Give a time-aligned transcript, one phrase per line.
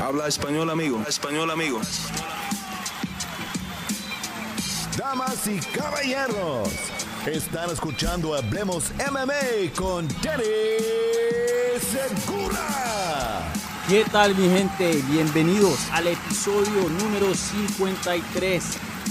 [0.00, 1.02] Habla español, amigo.
[1.06, 1.78] Español, amigo.
[4.96, 6.70] Damas y caballeros,
[7.26, 10.44] están escuchando Hablemos MMA con Danny
[11.80, 13.52] Segura.
[13.88, 15.02] ¿Qué tal mi gente?
[15.10, 18.64] Bienvenidos al episodio número 53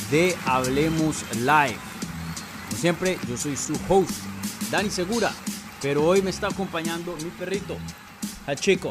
[0.09, 1.77] de Hablemos Live.
[2.67, 4.11] Como siempre, yo soy su host,
[4.71, 5.31] Dani Segura,
[5.83, 7.77] pero hoy me está acompañando mi perrito,
[8.47, 8.89] Hachico,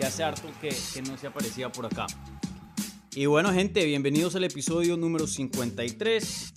[0.00, 2.06] que hace harto que, que no se aparecía por acá.
[3.14, 6.54] Y bueno gente, bienvenidos al episodio número 53.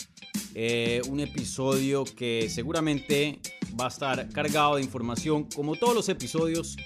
[0.56, 3.42] Eh, un episodio que seguramente
[3.78, 6.78] va a estar cargado de información, como todos los episodios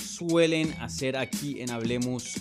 [0.00, 2.34] suelen hacer aquí en Hablemos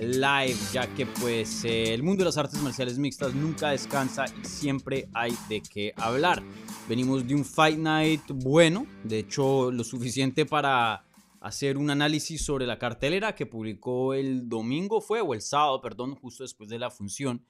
[0.00, 4.44] Live, ya que pues eh, el mundo de las artes marciales mixtas nunca descansa y
[4.48, 6.42] siempre hay de qué hablar.
[6.88, 11.04] Venimos de un Fight Night bueno, de hecho lo suficiente para
[11.42, 16.14] hacer un análisis sobre la cartelera que publicó el domingo fue, o el sábado, perdón,
[16.14, 17.44] justo después de la función.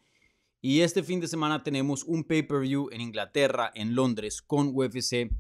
[0.61, 5.31] Y este fin de semana tenemos un pay-per-view en Inglaterra, en Londres, con UFC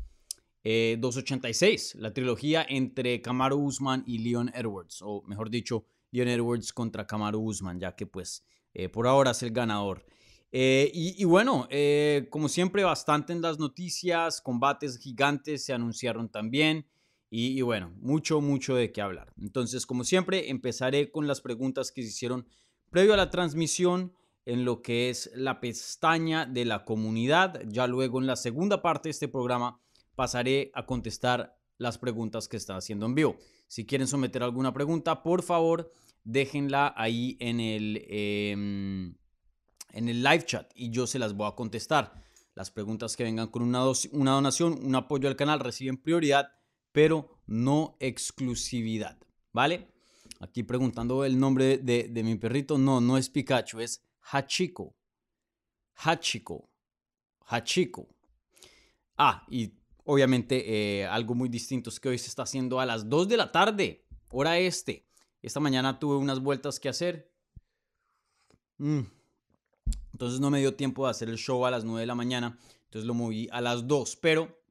[0.65, 7.07] 286, la trilogía entre Kamaru Usman y Leon Edwards, o mejor dicho, Leon Edwards contra
[7.07, 10.05] Kamaru Usman, ya que pues eh, por ahora es el ganador.
[10.53, 16.29] Eh, y, y, bueno, eh, como siempre, bastante en las noticias, combates gigantes se anunciaron
[16.29, 16.87] también.
[17.35, 19.33] Y, bueno, mucho, mucho de qué hablar.
[19.41, 22.47] Entonces, como siempre, empezaré con las preguntas que se hicieron
[22.91, 24.13] previo a la transmisión
[24.45, 27.63] en lo que es la pestaña de la comunidad.
[27.67, 29.81] Ya luego en la segunda parte de este programa
[30.15, 33.39] pasaré a contestar las preguntas que está haciendo en vivo.
[33.67, 35.91] Si quieren someter alguna pregunta, por favor,
[36.25, 41.55] déjenla ahí en el, eh, en el live chat y yo se las voy a
[41.55, 42.13] contestar.
[42.55, 46.53] Las preguntas que vengan con una, una donación, un apoyo al canal, reciben prioridad,
[46.93, 49.19] pero no exclusividad.
[49.53, 49.89] ¿Vale?
[50.41, 52.79] Aquí preguntando el nombre de, mi perrito.
[52.79, 54.95] No, no es Pikachu, es Hachiko.
[55.95, 56.70] Hachiko.
[57.47, 58.09] Hachiko.
[59.17, 59.73] Ah, y
[60.05, 63.36] obviamente eh, algo muy distinto es que hoy se está haciendo a las 2 de
[63.36, 65.07] la tarde, hora este.
[65.42, 67.30] Esta mañana tuve unas vueltas que hacer.
[68.79, 69.03] Mm.
[70.13, 72.59] Entonces no me dio tiempo de hacer el show a las 9 de la mañana.
[72.85, 74.17] Entonces lo moví a las 2.
[74.17, 74.61] Pero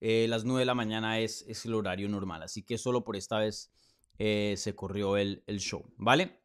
[0.00, 2.42] eh, las 9 de la mañana es, es, el horario normal.
[2.42, 3.72] Así que solo por esta vez
[4.18, 5.84] eh, se corrió el, el show.
[5.96, 6.40] ¿Vale?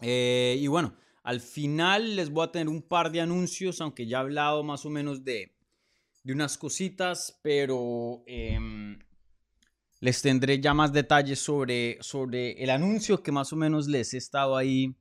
[0.00, 3.80] Eh, y bueno, al final les voy a tener un par de anuncios.
[3.80, 5.54] Aunque ya he hablado más o menos de,
[6.22, 7.38] de unas cositas.
[7.42, 8.22] Pero...
[8.26, 8.58] Eh,
[10.02, 14.18] les tendré ya más detalles sobre, sobre el anuncio que más o menos les he
[14.18, 14.96] estado ahí.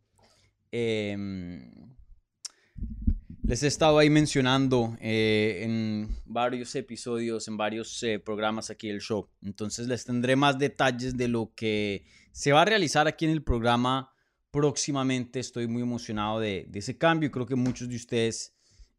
[0.71, 1.17] Eh,
[3.51, 9.01] les he estado ahí mencionando eh, en varios episodios, en varios eh, programas aquí del
[9.01, 9.27] show.
[9.41, 13.43] Entonces les tendré más detalles de lo que se va a realizar aquí en el
[13.43, 14.13] programa
[14.51, 15.41] próximamente.
[15.41, 17.29] Estoy muy emocionado de, de ese cambio.
[17.29, 18.55] Creo que muchos de ustedes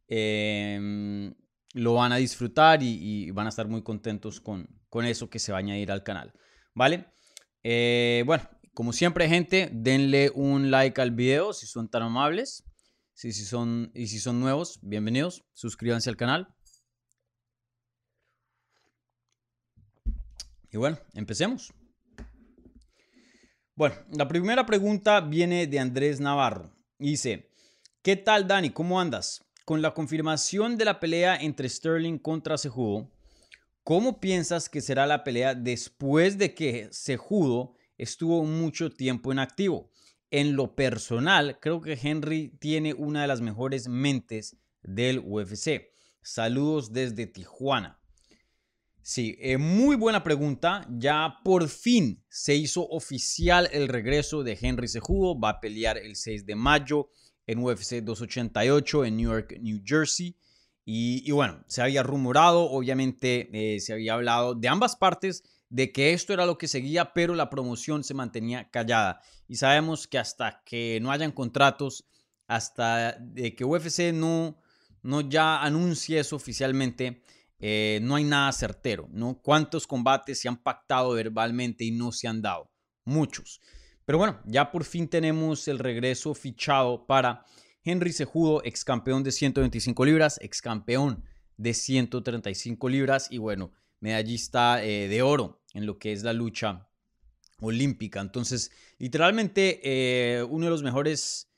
[0.06, 1.32] eh,
[1.72, 5.38] lo van a disfrutar y, y, van a estar muy contentos con, con eso que
[5.38, 6.30] se va a añadir al canal.
[6.74, 7.06] ¿Vale?
[7.62, 12.64] Eh, bueno, como siempre, gente, denle un like al video si son tan amables.
[13.15, 15.45] Si, si son, y si son nuevos, bienvenidos.
[15.53, 16.49] Suscríbanse al canal.
[20.71, 21.73] Y bueno, empecemos.
[23.75, 26.75] Bueno, la primera pregunta viene de Andrés Navarro.
[26.99, 27.50] Dice,
[28.03, 28.71] ¿qué tal Dani?
[28.71, 29.44] ¿Cómo andas?
[29.67, 33.12] Con la confirmación de la pelea entre Sterling contra Cejudo,
[33.84, 39.91] ¿cómo piensas que será la pelea después de que Cejudo estuvo mucho tiempo en activo?
[40.34, 45.93] En lo personal, creo que Henry tiene una de las mejores mentes del UFC.
[46.22, 48.00] Saludos desde Tijuana.
[49.03, 50.87] Sí, eh, muy buena pregunta.
[50.88, 55.38] Ya por fin se hizo oficial el regreso de Henry Cejudo.
[55.38, 57.10] Va a pelear el 6 de mayo
[57.47, 60.34] en UFC 288 en Newark, New Jersey.
[60.87, 65.91] Y, y bueno, se había rumorado, obviamente eh, se había hablado de ambas partes de
[65.91, 69.22] que esto era lo que seguía, pero la promoción se mantenía callada.
[69.49, 72.05] Y sabemos que hasta que no hayan contratos,
[72.46, 74.61] hasta de que UFC no,
[75.02, 77.23] no ya anuncie eso oficialmente,
[77.58, 79.41] eh, no hay nada certero, ¿no?
[79.41, 82.70] ¿Cuántos combates se han pactado verbalmente y no se han dado?
[83.06, 83.58] Muchos.
[84.05, 87.46] Pero bueno, ya por fin tenemos el regreso fichado para
[87.82, 91.25] Henry Cejudo, ex campeón de 125 libras, ex campeón
[91.56, 96.88] de 135 libras y bueno, medallista eh, de oro en lo que es la lucha
[97.60, 98.20] olímpica.
[98.20, 101.48] Entonces, literalmente eh, uno de los mejores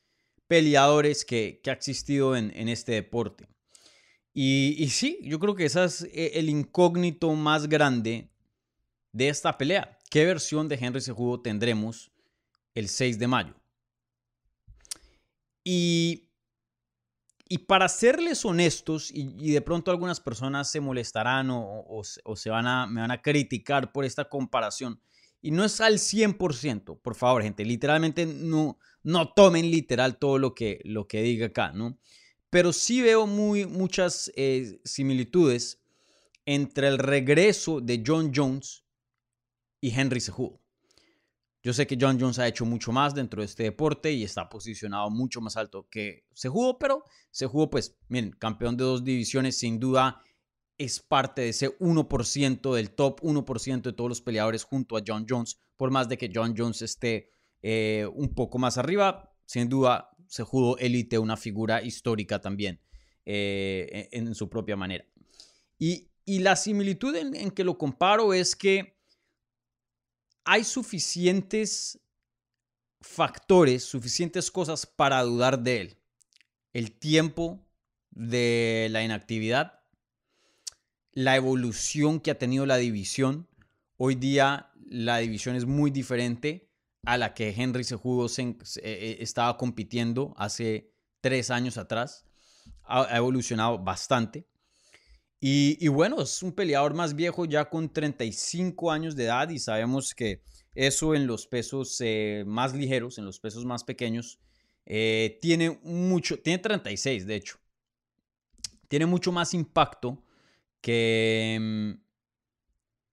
[0.47, 3.49] peleadores que, que ha existido en, en este deporte.
[4.37, 8.29] Y, sí, yo creo que ese es eh, el incógnito más grande
[9.13, 9.97] de esta pelea.
[10.11, 12.11] ¿Qué versión de Henry Cejudo tendremos
[12.75, 13.55] el 6 de mayo.
[15.63, 16.29] Y,
[17.49, 22.87] y para serles honestos, y, de pronto algunas personas se molestarán o, se van a,
[22.87, 25.01] me van a criticar por esta comparación,
[25.43, 30.55] y no es al 100%, por favor, gente, literalmente no, no tomen literal todo lo
[30.55, 31.99] que, lo que diga acá, ¿no?
[32.49, 35.83] Pero sí veo muy, muchas eh, similitudes
[36.47, 38.85] entre el regreso de John Jones
[39.81, 40.64] y Henry Cejudo.
[41.65, 44.51] Yo sé que John Jones ha hecho mucho más dentro de este deporte y está
[44.51, 49.81] posicionado mucho más alto que Cejudo, pero Cejudo, pues, miren, campeón de dos divisiones, sin
[49.81, 50.21] duda
[50.77, 55.25] es parte de ese 1% del top 1% de todos los peleadores junto a John
[55.27, 57.31] Jones, por más de que John Jones esté
[57.63, 62.83] eh, un poco más arriba, sin duda Cejudo élite, una figura histórica también
[63.25, 65.07] eh, en, su propia manera.
[65.79, 68.95] Y, la similitud en que lo comparo es que
[70.45, 72.01] hay suficientes
[73.01, 75.99] factores, suficientes cosas para dudar de él.
[76.73, 77.67] El tiempo
[78.11, 79.81] de la inactividad,
[81.13, 83.49] la evolución que ha tenido la división.
[83.97, 86.69] Hoy día la división es muy diferente
[87.05, 92.25] a la que Henry Sejudo eh, eh, estaba compitiendo hace tres años atrás.
[92.85, 94.47] Ha, evolucionado bastante.
[95.47, 100.15] Y, bueno, es un peleador más viejo ya con 35 años de edad y sabemos
[100.15, 100.41] que
[100.75, 104.39] eso en los pesos eh, más ligeros, en los pesos más pequeños,
[104.87, 107.59] eh, tiene mucho, tiene 36 de hecho,
[108.89, 110.25] tiene mucho más impacto
[110.81, 111.91] que, mm,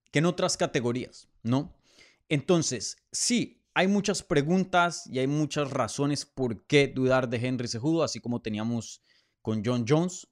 [0.10, 1.76] que en otras categorías, ¿no?
[2.30, 8.04] Entonces, sí, hay muchas preguntas y hay muchas razones por qué dudar de Henry Sejudo,
[8.04, 9.04] así como teníamos
[9.42, 10.30] con John Jones,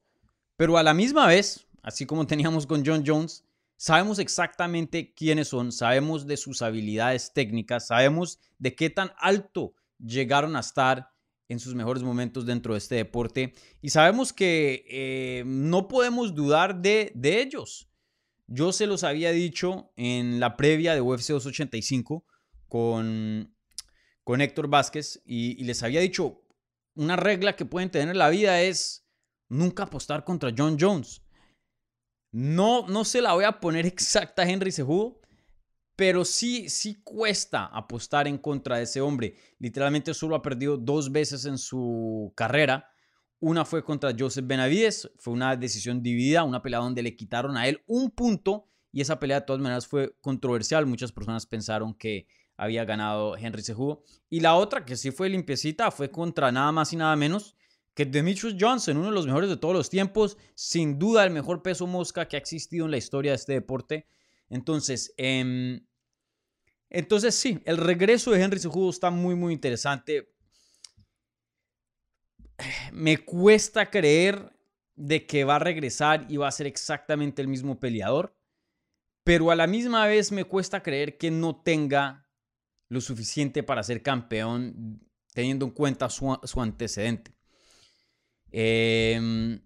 [0.55, 3.43] pero a la misma vez, así como teníamos con John Jones,
[3.77, 10.55] sabemos exactamente quiénes son, sabemos de sus habilidades técnicas, sabemos de qué tan alto llegaron
[10.55, 11.11] a estar
[11.47, 16.81] en sus mejores momentos dentro de este deporte y sabemos que eh, no podemos dudar
[16.81, 17.89] de, ellos.
[18.47, 22.25] Yo se los había dicho en la previa de UFC 285
[22.67, 23.55] con,
[24.23, 26.43] con Héctor Vázquez y les había dicho,
[26.95, 29.05] una regla que pueden tener en la vida es
[29.47, 31.21] nunca apostar contra John Jones.
[32.31, 35.19] No, no se la voy a poner exacta a Henry Sejudo,
[35.95, 39.35] pero sí, sí cuesta apostar en contra de ese hombre.
[39.57, 42.89] Literalmente solo ha perdido dos veces en su carrera.
[43.39, 47.67] Una fue contra Joseph Benavides, fue una decisión dividida, una pelea donde le quitaron a
[47.67, 50.85] él un punto y esa pelea de todas maneras fue controversial.
[50.85, 52.27] Muchas personas pensaron que
[52.57, 54.03] había ganado Henry Sejudo.
[54.29, 57.55] Y la otra, que sí fue limpiecita, fue contra nada más y nada menos
[57.93, 61.61] que Demetrius Johnson, uno de los mejores de todos los tiempos, sin duda el mejor
[61.61, 64.07] peso mosca que ha existido en la historia de este deporte.
[64.49, 65.85] Entonces, em,
[66.89, 70.33] entonces sí, el regreso de Henry Cejudo está muy, muy interesante.
[72.91, 74.55] Me cuesta creer
[74.95, 78.35] de que va a regresar y va a ser exactamente el mismo peleador,
[79.23, 82.27] pero a la misma vez me cuesta creer que no tenga
[82.89, 84.99] lo suficiente para ser campeón
[85.33, 87.38] teniendo en cuenta su antecedente.
[88.51, 89.61] Em,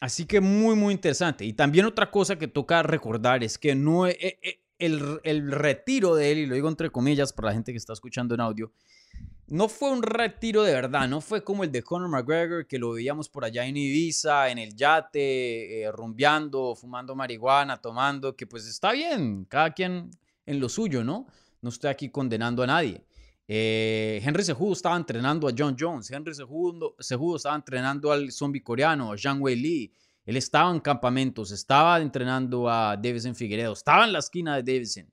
[0.00, 1.44] así que muy, muy interesante.
[1.44, 6.14] Y también otra cosa que toca recordar es que no e, e, el, el, retiro
[6.14, 8.72] de él, y lo digo entre comillas para la gente que está escuchando en audio,
[9.52, 12.92] no fue un retiro de verdad, no fue como el de Conor McGregor, que lo
[12.92, 18.66] veíamos por allá en Ibiza, en el yate, eh, rumbeando, fumando marihuana, tomando, que pues
[18.66, 20.10] está bien, cada quien
[20.46, 21.26] en lo suyo, ¿no?
[21.60, 23.04] No estoy aquí condenando a nadie.
[23.54, 26.10] Eh, Henry Sejudo estaba entrenando a John Jones.
[26.10, 26.96] Henry Sejudo,
[27.36, 29.92] estaba entrenando al zombie coreano, a Zhang Wei Li.
[30.24, 35.12] Él estaba en campamentos, estaba entrenando a Davison Figueredo, estaba en la esquina de Davison.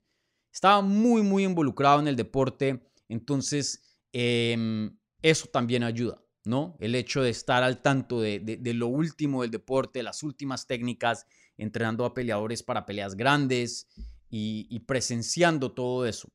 [0.53, 2.79] Estaba muy, muy involucrado en el deporte.
[3.09, 6.77] Entonces, em, eso también ayuda, ¿no?
[6.79, 11.25] El hecho de estar al tanto de, lo último del deporte, las últimas técnicas,
[11.57, 13.89] entrenando a peleadores para peleas grandes
[14.29, 16.31] y presenciando todo eso.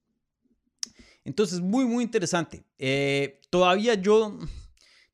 [1.24, 2.64] Entonces, muy, muy interesante.
[2.78, 4.38] Eh, todavía yo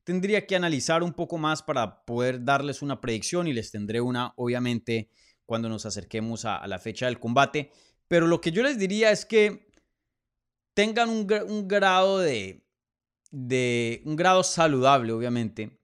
[0.03, 4.33] tendría que analizar un poco más para poder darles una predicción y les tendré una,
[4.35, 5.09] obviamente,
[5.45, 7.71] cuando nos acerquemos a, la fecha del combate.
[8.07, 9.71] Pero lo que yo les diría es que
[10.73, 11.27] tengan un,
[11.67, 12.65] grado de,
[13.31, 15.79] de, un grado saludable, obviamente,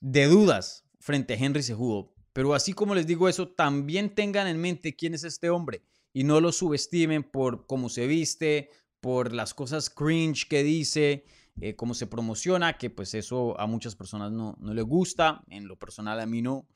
[0.00, 2.14] de dudas frente a Henry Sejudo.
[2.32, 5.82] Pero así como les digo eso, también tengan en mente quién es este hombre
[6.12, 8.70] y no lo subestimen por cómo se viste,
[9.06, 11.24] por las cosas cringe que dice,
[11.60, 15.68] eh, cómo se promociona, que pues eso a muchas personas no, no les gusta, en
[15.68, 16.66] lo personal a mí no.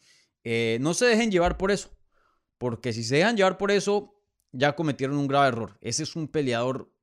[0.45, 1.91] Eh, no se dejen llevar por eso,
[2.57, 4.15] porque si se dejan llevar por eso,
[4.53, 5.77] ya cometieron un grave error.
[5.81, 6.95] Ese es un peleador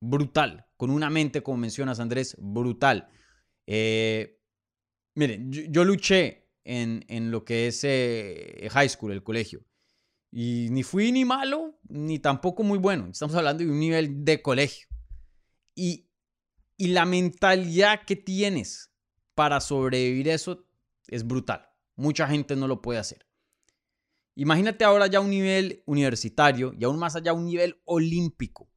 [0.00, 3.10] brutal, con una mente, como mencionas Andrés, brutal.
[3.66, 4.40] Eh,
[5.14, 9.60] miren, yo, luché en, en, lo que es eh, high school, el colegio.
[10.30, 13.08] Y ni fui ni malo, ni tampoco muy bueno.
[13.10, 14.86] Estamos hablando de un nivel de colegio.
[15.74, 16.08] Y,
[16.76, 18.92] y la mentalidad que tienes
[19.34, 20.66] para sobrevivir eso
[21.08, 21.68] es brutal.
[21.96, 23.26] Mucha gente no lo puede hacer.
[24.36, 28.70] Imagínate ahora ya un nivel universitario y aún más allá un nivel olímpico.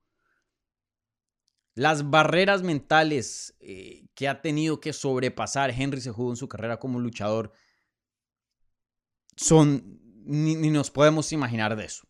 [1.75, 6.99] Las barreras mentales eh, que ha tenido que sobrepasar Henry Sejudo en su carrera como
[6.99, 7.53] luchador
[9.35, 12.07] son, ni, nos podemos imaginar de eso.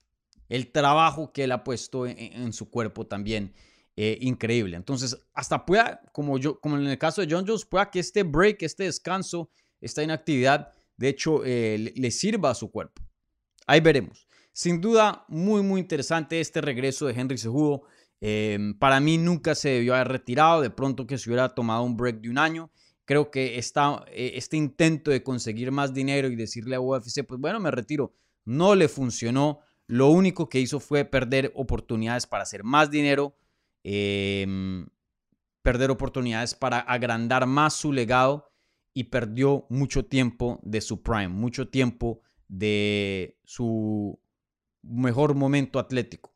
[0.50, 3.54] El trabajo que él ha puesto en, su cuerpo también,
[3.96, 4.76] eh, increíble.
[4.76, 8.24] Entonces, hasta pueda, como, yo, como en el caso de John Jones, pueda que este
[8.24, 9.50] break, este descanso,
[9.82, 13.02] esta inactividad, de hecho, eh, le sirva a su cuerpo.
[13.66, 14.28] Ahí veremos.
[14.52, 17.84] Sin duda, muy, muy interesante este regreso de Henry Sejudo.
[18.22, 21.98] Em, para mí nunca se debió haber retirado, de pronto que se hubiera tomado un
[21.98, 22.72] break de un año.
[23.06, 27.40] Creo que esta, eh, este intento de conseguir más dinero y decirle a UFC, pues
[27.40, 28.14] bueno, me retiro,
[28.46, 29.60] no le funcionó.
[29.88, 33.36] Lo único que hizo fue perder oportunidades para hacer más dinero,
[33.84, 34.88] em,
[35.62, 38.52] perder oportunidades para agrandar más su legado
[38.94, 44.20] y perdió mucho tiempo de su prime, mucho tiempo de su
[44.84, 46.34] mejor momento atlético.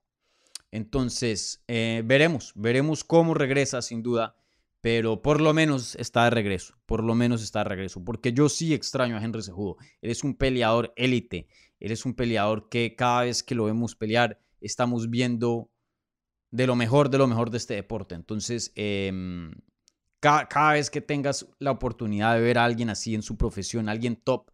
[0.71, 4.35] Entonces, eh, veremos, veremos cómo regresa sin duda,
[4.81, 8.49] pero por lo menos está de regreso, por lo menos está de regreso, porque yo
[8.49, 9.77] sí extraño a Henry Sejudo.
[10.01, 11.47] Eres un peleador élite,
[11.79, 15.71] eres un peleador que cada vez que lo vemos pelear estamos viendo
[16.51, 18.15] de lo mejor, de lo mejor de este deporte.
[18.15, 19.51] Entonces, em,
[20.19, 23.89] cada, cada, vez que tengas la oportunidad de ver a alguien así en su profesión,
[23.89, 24.51] alguien top,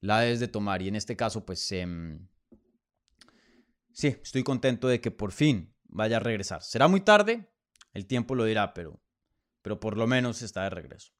[0.00, 0.82] la debes de tomar.
[0.82, 2.28] Y en este caso, pues em,
[3.92, 6.62] sí, estoy contento de que por fin vaya a regresar.
[6.62, 7.48] Será muy tarde,
[7.92, 9.00] el tiempo lo dirá, pero,
[9.66, 11.10] pero por lo menos está de regreso.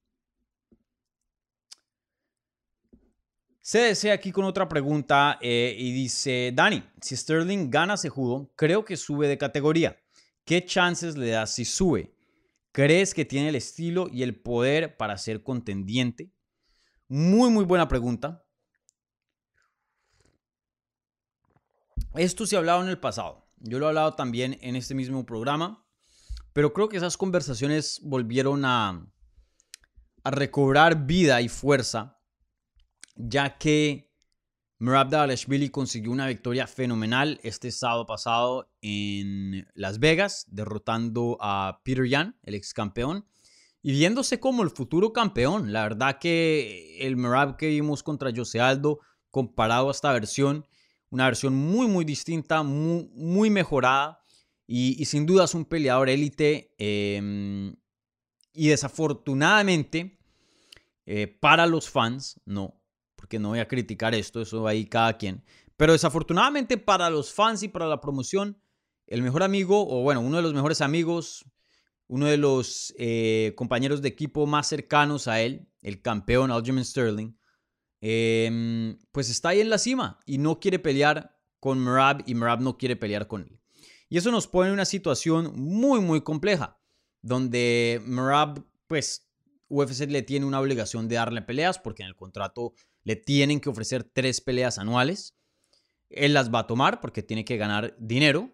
[3.61, 8.85] Desea aquí con otra pregunta eh, y dice, Dani, si Sterling gana ese judo, creo
[8.85, 10.01] que sube de categoría.
[10.45, 12.15] ¿Qué chances le das si sube?
[12.71, 16.31] ¿Crees que tiene el estilo y el poder para ser contendiente?
[17.09, 18.45] Muy, muy buena pregunta.
[22.15, 23.51] Esto se ha hablado en el pasado.
[23.57, 25.86] Yo lo he hablado también en este mismo programa.
[26.57, 29.07] Pero creo que esas conversaciones volvieron a,
[30.25, 32.19] a recobrar vida y fuerza,
[33.15, 34.11] ya que
[34.79, 42.09] Merab Dalashvili consiguió una victoria fenomenal este sábado pasado en Las Vegas, derrotando a Peter
[42.09, 43.27] Yan, el ex campeón,
[43.83, 45.75] y viéndose como el futuro campeón.
[45.75, 50.67] La verdad que el Merab que vimos contra Jose Aldo, comparado a esta versión,
[51.11, 54.23] una versión muy, muy distinta, muy, mejorada
[54.67, 56.75] y, sin duda es un peleador élite.
[56.79, 57.77] Em,
[58.53, 60.19] y desafortunadamente,
[61.05, 62.81] eh, para los fans, no,
[63.15, 65.45] porque no voy a criticar esto, eso ahí cada quien,
[65.77, 68.59] pero desafortunadamente para los fans y para la promoción,
[69.07, 71.45] el mejor amigo, o bueno, uno de los mejores amigos,
[72.09, 77.35] uno de los eh, compañeros de equipo más cercanos a él, el campeón Aljamain Sterling,
[78.01, 82.61] Em, pues está ahí en la cima y no quiere pelear con Merab y Merab
[82.61, 83.59] no quiere pelear con él.
[84.09, 86.81] Y eso nos pone en una situación muy, muy compleja,
[87.23, 89.29] donde Merab, pues
[89.69, 93.69] UFC le tiene una obligación de darle peleas porque en el contrato le tienen que
[93.69, 95.37] ofrecer tres peleas anuales.
[96.09, 98.53] Él las va a tomar porque tiene que ganar dinero.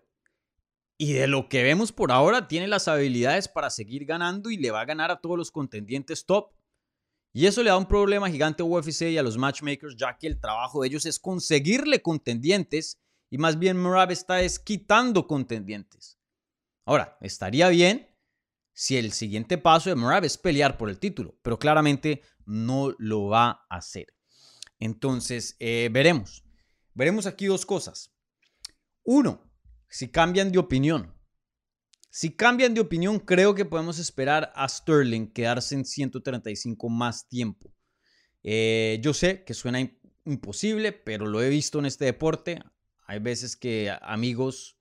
[0.99, 4.71] Y de lo que vemos por ahora, tiene las habilidades para seguir ganando y le
[4.71, 6.53] va a ganar a todos los contendientes top.
[7.33, 10.27] Y eso le da un problema gigante a UFC y a los matchmakers, ya que
[10.27, 13.01] el trabajo de ellos es conseguirle contendientes
[13.33, 16.19] y más bien Merab está es quitando contendientes.
[16.85, 18.15] Ahora, estaría bien
[18.75, 23.29] si el siguiente paso de Merab es pelear por el título, pero claramente no lo
[23.29, 24.09] va a hacer.
[24.79, 26.45] Entonces, eh, veremos.
[26.93, 28.15] Veremos aquí dos cosas.
[29.03, 29.51] Uno,
[29.89, 31.15] si cambian de opinión.
[32.11, 37.73] Si cambian de opinión, creo que podemos esperar a Sterling quedarse en 135 más tiempo.
[38.43, 39.81] Eh, yo sé que suena
[40.27, 42.63] imposible, pero lo he visto en este deporte.
[43.07, 44.79] Hay veces que amigos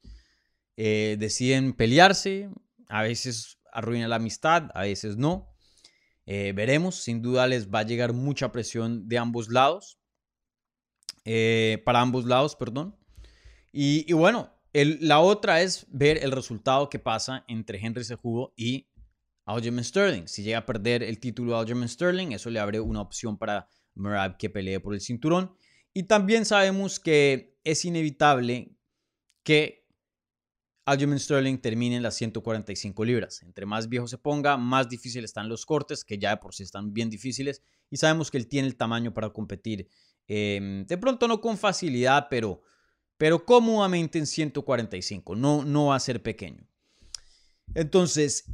[0.77, 2.49] eh, deciden pelearse,
[2.89, 5.49] a veces arruina la amistad, a veces no.
[6.25, 9.97] Eh, veremos, sin duda les va a llegar mucha presión de ambos lados,
[11.83, 12.95] para ambos lados, perdón.
[13.71, 18.87] Y, bueno, la otra es ver el resultado que pasa entre Henry Sejudo y
[19.45, 20.27] Aljamain Sterling.
[20.27, 24.37] Si llega a perder el título Aljamain Sterling, eso le abre una opción para Merab
[24.37, 25.55] que pelee por el cinturón.
[25.93, 28.75] Y también sabemos que es inevitable
[29.43, 29.81] que
[30.85, 33.43] Aljamain Sterling termine en las 145 libras.
[33.43, 36.63] Entre más viejo se ponga, más difíciles están los cortes, que ya de por sí
[36.63, 37.61] están bien difíciles.
[37.89, 39.87] Y sabemos que él tiene el tamaño para competir.
[40.27, 42.61] Em, de pronto no con facilidad, pero,
[43.17, 45.35] pero cómodamente en 145.
[45.35, 46.67] No, no va a ser pequeño.
[47.75, 48.45] Entonces,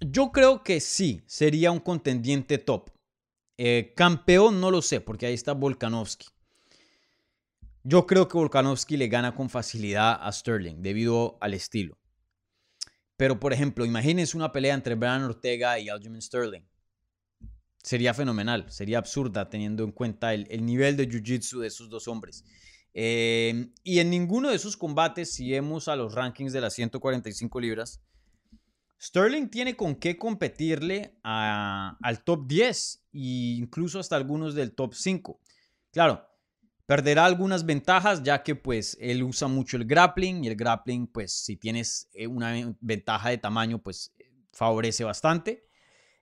[0.00, 2.90] yo creo que sí, sería un contendiente top.
[3.58, 6.26] Eh, campeón no lo sé, porque ahí está Volkanovski.
[7.88, 11.96] Yo creo que Volkanovski le gana con facilidad a Sterling debido al estilo.
[13.16, 16.64] Pero, por ejemplo, imagínense una pelea entre Brian Ortega y Aljamain Sterling.
[17.80, 22.44] Sería fenomenal, sería absurda teniendo en cuenta el, nivel de jiu-jitsu de esos dos hombres.
[22.92, 27.60] Eh, y en ninguno de esos combates, si vemos a los rankings de las 145
[27.60, 28.02] libras,
[29.00, 33.18] Sterling tiene con qué competirle al top 10 e
[33.58, 35.40] incluso hasta algunos del top 5.
[35.92, 36.25] Claro,
[36.86, 41.32] Perderá algunas ventajas ya que pues él usa mucho el grappling y el grappling pues
[41.32, 44.14] si tienes eh, una ventaja de tamaño pues
[44.52, 45.66] favorece bastante.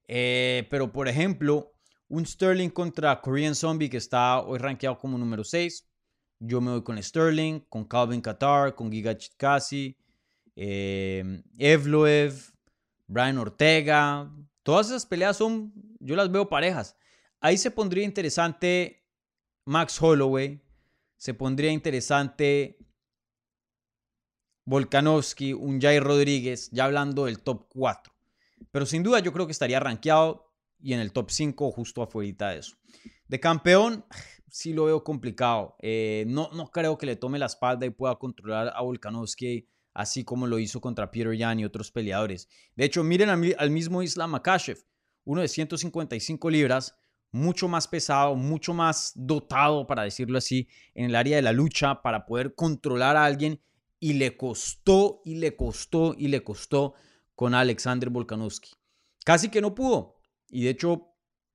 [0.09, 1.73] Eh, pero por ejemplo,
[2.09, 5.87] un Sterling contra Korean Zombie que está hoy rankeado como número 6.
[6.41, 9.97] Yo me voy con Sterling, con Calvin Qatar, con Giga Chitkasi,
[10.57, 12.35] eh, Evloev,
[13.07, 14.31] Brian Ortega.
[14.63, 16.97] Todas esas peleas son, yo las veo parejas.
[17.41, 19.04] Ahí se pondría interesante
[19.67, 20.61] Max Holloway,
[21.17, 22.79] se pondría interesante
[24.67, 28.13] Volkanovski, un Jair Rodríguez, ya hablando del top 4.
[28.71, 32.51] Pero sin duda yo creo que estaría rankeado y en el top 5 justo afuera
[32.51, 32.77] de eso.
[33.29, 34.05] De campeón,
[34.51, 35.77] sí lo veo complicado.
[35.81, 40.25] Eh, no, no creo que le tome la espalda y pueda controlar a Volkanovski así
[40.25, 42.49] como lo hizo contra Peter Yan y otros peleadores.
[42.75, 44.85] De hecho, miren al, mismo Islam Makashev,
[45.25, 46.97] uno de 155 libras,
[47.35, 52.01] mucho más pesado, mucho más dotado, para decirlo así, en el área de la lucha
[52.01, 53.61] para poder controlar a alguien
[53.99, 56.95] y le costó y le costó y le costó
[57.35, 58.71] con Alexander Volkanovski.
[59.25, 60.21] Casi que no pudo.
[60.49, 61.09] Y de hecho,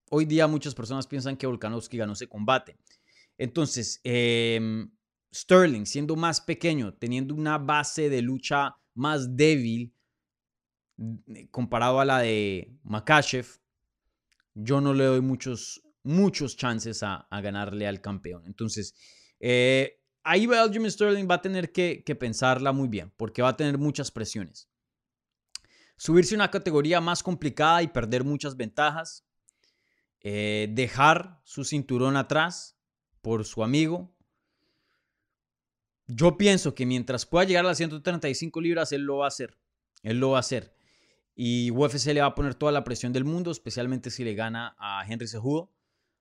[0.10, 2.76] hoy día muchas personas piensan que Volkanovski ganó ese combate.
[3.38, 4.92] Entonces, em,
[5.34, 9.94] Sterling, siendo más pequeño, teniendo una base de lucha más débil
[10.98, 13.48] mm, comparado a la de Makachev,
[14.62, 18.44] yo no le doy muchos, muchos chances a, ganarle al campeón.
[18.46, 18.96] Entonces,
[19.40, 23.78] eh, ahí Jimmy Sterling va a tener que, pensarla muy bien, porque va a tener
[23.78, 24.70] muchas presiones.
[25.98, 29.26] Subirse a una categoría más complicada y perder muchas ventajas.
[30.22, 32.78] Eh, dejar su cinturón atrás
[33.22, 34.14] por su amigo.
[36.08, 39.58] Yo pienso que mientras pueda llegar a las 135 libras, él lo va a hacer.
[40.04, 40.74] Él lo va a hacer.
[41.42, 44.76] Y UFC le va a poner toda la presión del mundo, especialmente si le gana
[44.78, 45.72] a Henry Cejudo,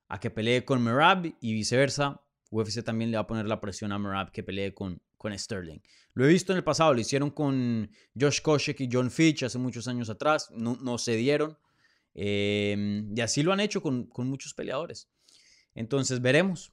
[0.07, 2.23] a que pelee con Merab y viceversa.
[2.53, 5.81] UFC también le va a poner la presión a Merab que pelee con, con Sterling.
[6.15, 9.59] Lo he visto en el pasado, lo hicieron con Josh Koscheck y John Fitch hace
[9.59, 11.59] muchos años atrás, no, no se dieron.
[12.15, 15.11] Em, y así lo han hecho con, con muchos peleadores.
[15.75, 16.73] Entonces veremos.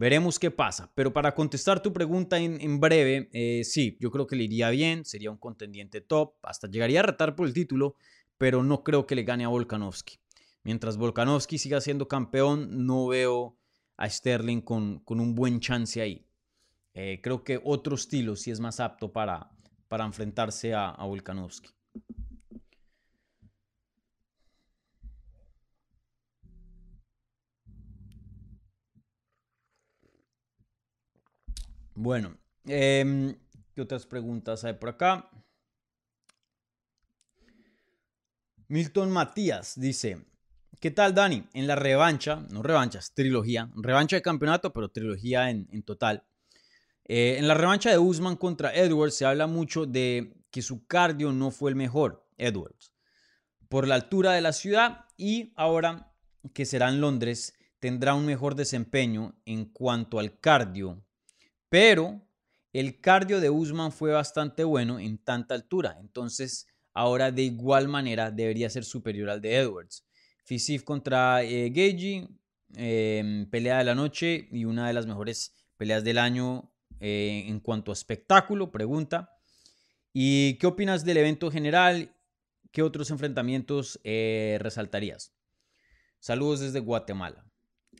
[0.00, 0.90] Veremos qué pasa.
[0.94, 5.04] Pero para contestar tu pregunta en, breve, eh, sí, yo creo que le iría bien,
[5.04, 7.96] sería un contendiente top, hasta llegaría a retar por el título,
[8.38, 10.18] pero no creo que le gane a Volkanovski.
[10.62, 13.58] Mientras Volkanovski siga siendo campeón, no veo
[13.98, 16.26] a Sterling con, con un buen chance ahí.
[16.94, 19.50] Eh, creo que otro estilo sí es más apto para,
[19.86, 21.72] para enfrentarse a, a Volkanovski.
[32.02, 32.34] Bueno,
[32.64, 33.36] em,
[33.74, 35.30] ¿qué otras preguntas hay por acá?
[38.68, 40.24] Milton Matías dice,
[40.80, 41.46] ¿qué tal Dani?
[41.52, 46.24] En la revancha, no revanchas, trilogía, revancha de campeonato, pero trilogía en, total.
[47.04, 51.32] Eh, en la revancha de Usman contra Edwards se habla mucho de que su cardio
[51.32, 52.94] no fue el mejor, Edwards,
[53.68, 56.14] por la altura de la ciudad y ahora
[56.54, 61.04] que será en Londres tendrá un mejor desempeño en cuanto al cardio
[61.70, 62.20] pero
[62.74, 68.30] el cardio de Usman fue bastante bueno en tanta altura, entonces ahora de igual manera
[68.30, 70.04] debería ser superior al de Edwards.
[70.44, 71.72] Fisif contra eh,
[72.74, 77.60] em, pelea de la noche y una de las mejores peleas del año eh, en
[77.60, 79.38] cuanto a espectáculo, pregunta.
[80.12, 82.14] ¿Y qué opinas del evento general?
[82.72, 85.32] ¿Qué otros enfrentamientos eh, resaltarías?
[86.18, 87.44] Saludos desde Guatemala.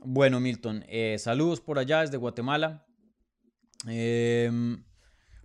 [0.05, 2.87] Bueno, Milton, eh, saludos por allá desde Guatemala.
[3.87, 4.85] Em,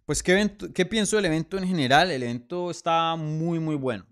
[0.06, 2.12] pues, ¿qué, ¿qué pienso del evento en general?
[2.12, 4.06] El evento está muy, muy bueno.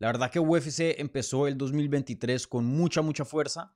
[0.00, 3.74] La verdad que UFC empezó el 2023 con mucha, mucha fuerza.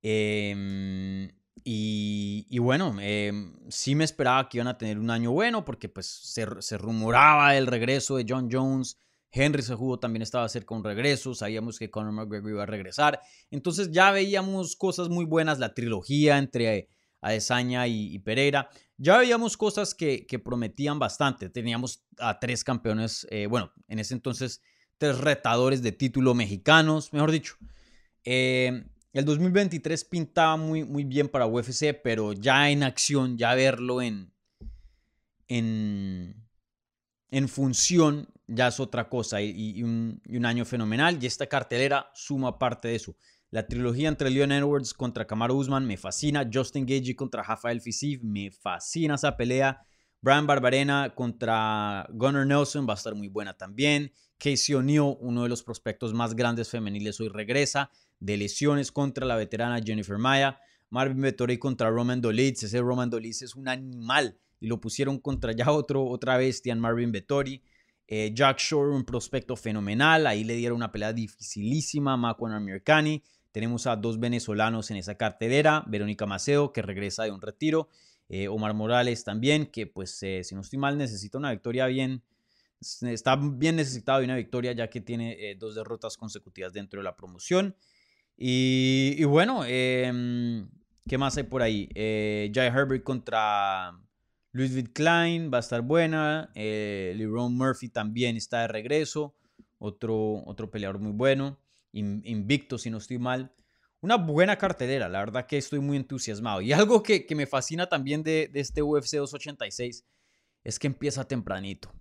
[0.00, 1.30] Em,
[1.62, 6.06] y, bueno, em, sí me esperaba que iban a tener un año bueno porque pues
[6.06, 8.98] se, rumoraba el regreso de John Jones.
[9.30, 11.34] Henry se jugó también estaba cerca de un regreso.
[11.34, 13.20] Sabíamos que Conor McGregor iba a regresar.
[13.50, 15.58] Entonces ya veíamos cosas muy buenas.
[15.58, 16.88] La trilogía entre
[17.20, 18.70] Adesanya y Pereira.
[19.02, 21.50] Ya veíamos cosas que, prometían bastante.
[21.50, 24.62] Teníamos a tres campeones, eh, bueno, en ese entonces
[24.96, 27.56] tres retadores de título mexicanos, mejor dicho.
[28.24, 34.02] Eh, el 2023 pintaba muy, muy bien para UFC, pero ya en acción, ya verlo
[34.02, 34.32] en,
[35.48, 36.36] en,
[37.32, 41.18] en función, ya es otra cosa y, un, y, un, año fenomenal.
[41.20, 43.16] Y esta cartelera suma parte de eso.
[43.52, 46.48] La trilogía entre Leon Edwards contra Kamaru Usman me fascina.
[46.50, 49.82] Justin Gagey contra Rafael Fisif me fascina esa pelea.
[50.22, 54.10] Brian Barbarena contra Gunnar Nelson va a estar muy buena también.
[54.38, 59.36] Casey O'Neill, uno de los prospectos más grandes femeniles, hoy regresa de lesiones contra la
[59.36, 60.58] veterana Jennifer Maya.
[60.88, 62.62] Marvin Vettori contra Roman Dolitz.
[62.62, 66.80] Ese Roman Dolitz es un animal y lo pusieron contra ya otro, otra bestia en
[66.80, 67.62] Marvin Vettori.
[68.06, 70.26] Eh, Jack Shore, un prospecto fenomenal.
[70.26, 73.22] Ahí le dieron una pelea dificilísima a Makwan Amirkani.
[73.52, 75.84] Tenemos a dos venezolanos en esa cartelera.
[75.86, 77.88] Verónica Maceo, que regresa de un retiro.
[78.28, 82.22] Eh, Omar Morales también, que pues eh, si no estoy mal necesita una victoria bien,
[83.02, 87.14] está bien necesitado de una victoria ya que tiene dos derrotas consecutivas dentro de la
[87.14, 87.76] promoción.
[88.36, 90.68] Y, bueno, em,
[91.06, 91.88] ¿qué más hay por ahí?
[91.94, 93.98] Eh, Jai Herbert contra
[94.52, 96.50] Ludwig Klein va a estar buena.
[96.54, 99.34] Eh, Murphy también está de regreso.
[99.78, 101.58] Otro, otro peleador muy bueno.
[101.92, 103.54] Invicto, si no estoy mal.
[104.00, 106.60] Una buena cartelera, la verdad que estoy muy entusiasmado.
[106.60, 110.04] Y algo que, me fascina también de, este UFC 286
[110.64, 111.92] es que empieza tempranito.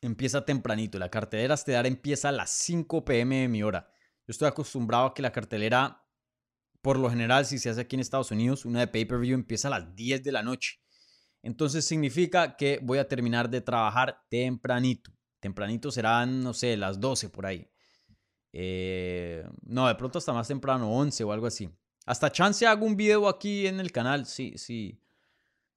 [0.00, 0.98] Empieza tempranito.
[0.98, 3.88] La cartelera estelar empieza a las 5 pm de mi hora.
[4.26, 6.06] Yo estoy acostumbrado a que la cartelera,
[6.82, 9.72] por lo general, si se hace aquí en Estados Unidos, una de pay-per-view empieza a
[9.72, 10.78] las 10 de la noche.
[11.42, 15.10] Entonces significa que voy a terminar de trabajar tempranito.
[15.40, 17.68] Tempranito serán, no sé, las 12 por ahí.
[18.56, 21.68] Eh, no, de pronto hasta más temprano, 11 o algo así.
[22.06, 25.02] Hasta chance hago un video aquí en el canal, sí, sí.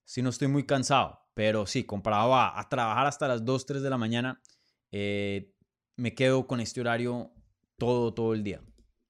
[0.06, 1.20] Si no estoy muy cansado.
[1.34, 4.42] Pero sí, comparado a, trabajar hasta las 2, 3 de la mañana,
[4.92, 5.54] eh,
[5.96, 7.32] me quedo con este horario
[7.78, 8.62] todo, todo el día,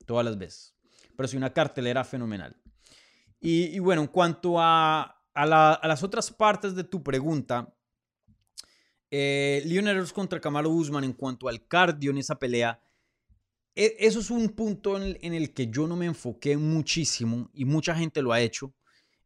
[0.06, 0.76] todas las veces.
[1.16, 2.56] Pero sí, una cartelera fenomenal.
[3.40, 7.74] Y, bueno, en cuanto a, las otras partes de tu pregunta,
[9.12, 12.82] eh, Leon contra Camaro Usman en cuanto al cardio en esa pelea,
[13.78, 18.22] eso es un punto en el, que yo no me enfoqué muchísimo y mucha gente
[18.24, 18.74] lo ha hecho.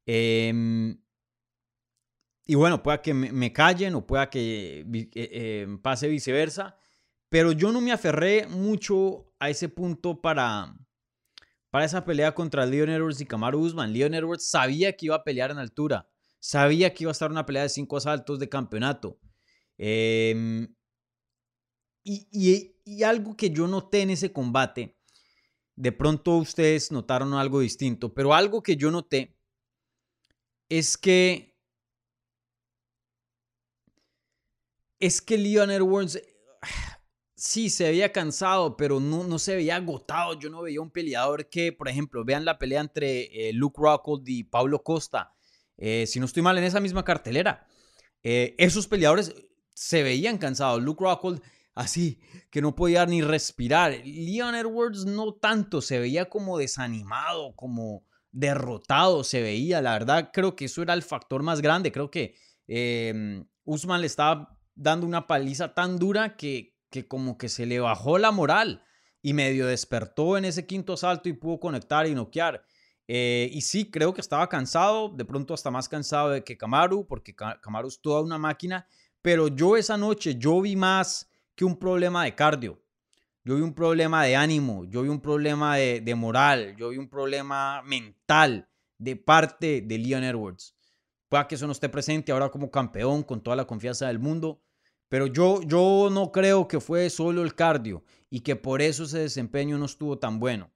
[0.05, 0.99] Em,
[2.45, 6.75] y bueno, pueda que me, callen o pueda que eh, eh, pase viceversa.
[7.29, 10.75] Pero yo no me aferré mucho a ese punto para,
[11.69, 13.93] para esa pelea contra Leon Edwards y Kamaru Usman.
[13.93, 16.09] Leon Edwards sabía que iba a pelear en altura.
[16.39, 19.17] Sabía que iba a estar una pelea de cinco asaltos de campeonato.
[19.77, 20.75] Em,
[22.03, 24.97] y, y algo que yo noté en ese combate,
[25.77, 29.37] de pronto ustedes notaron algo distinto, pero algo que yo noté
[30.67, 31.57] es que
[34.99, 36.21] es que Leon Edwards
[37.35, 40.37] sí se veía cansado, pero no, no se veía agotado.
[40.37, 44.27] Yo no veía un peleador que, por ejemplo, vean la pelea entre eh, Luke Rockhold
[44.27, 45.33] y Pablo Costa.
[45.77, 47.65] Eh, si no estoy mal, en esa misma cartelera.
[48.21, 49.33] Eh, esos peleadores
[49.73, 50.83] se veían cansados.
[50.83, 51.41] Luke Rockhold
[51.75, 54.01] así, que no podía ni respirar.
[54.05, 59.81] Leon Edwards no tanto, se veía como desanimado, como derrotado, se veía.
[59.81, 61.91] La verdad, creo que eso era el factor más grande.
[61.91, 62.35] Creo que
[63.65, 68.17] Usman le estaba dando una paliza tan dura que, que como que se le bajó
[68.17, 68.83] la moral
[69.21, 72.63] y medio despertó en ese quinto salto y pudo conectar y noquear.
[73.07, 77.05] Eh, y sí, creo que estaba cansado, de pronto hasta más cansado de que Kamaru,
[77.07, 78.87] porque Kamaru es toda una máquina,
[79.21, 82.81] pero yo esa noche, yo vi más que un problema de cardio.
[83.43, 87.09] Yo vi un problema de ánimo, yo vi un problema de, moral, yo vi un
[87.09, 90.75] problema mental de parte de Leon Edwards.
[91.27, 94.61] Pueda que eso no esté presente ahora como campeón, con toda la confianza del mundo,
[95.09, 99.19] pero yo, yo no creo que fue solo el cardio y que por eso ese
[99.19, 100.71] desempeño no estuvo tan bueno.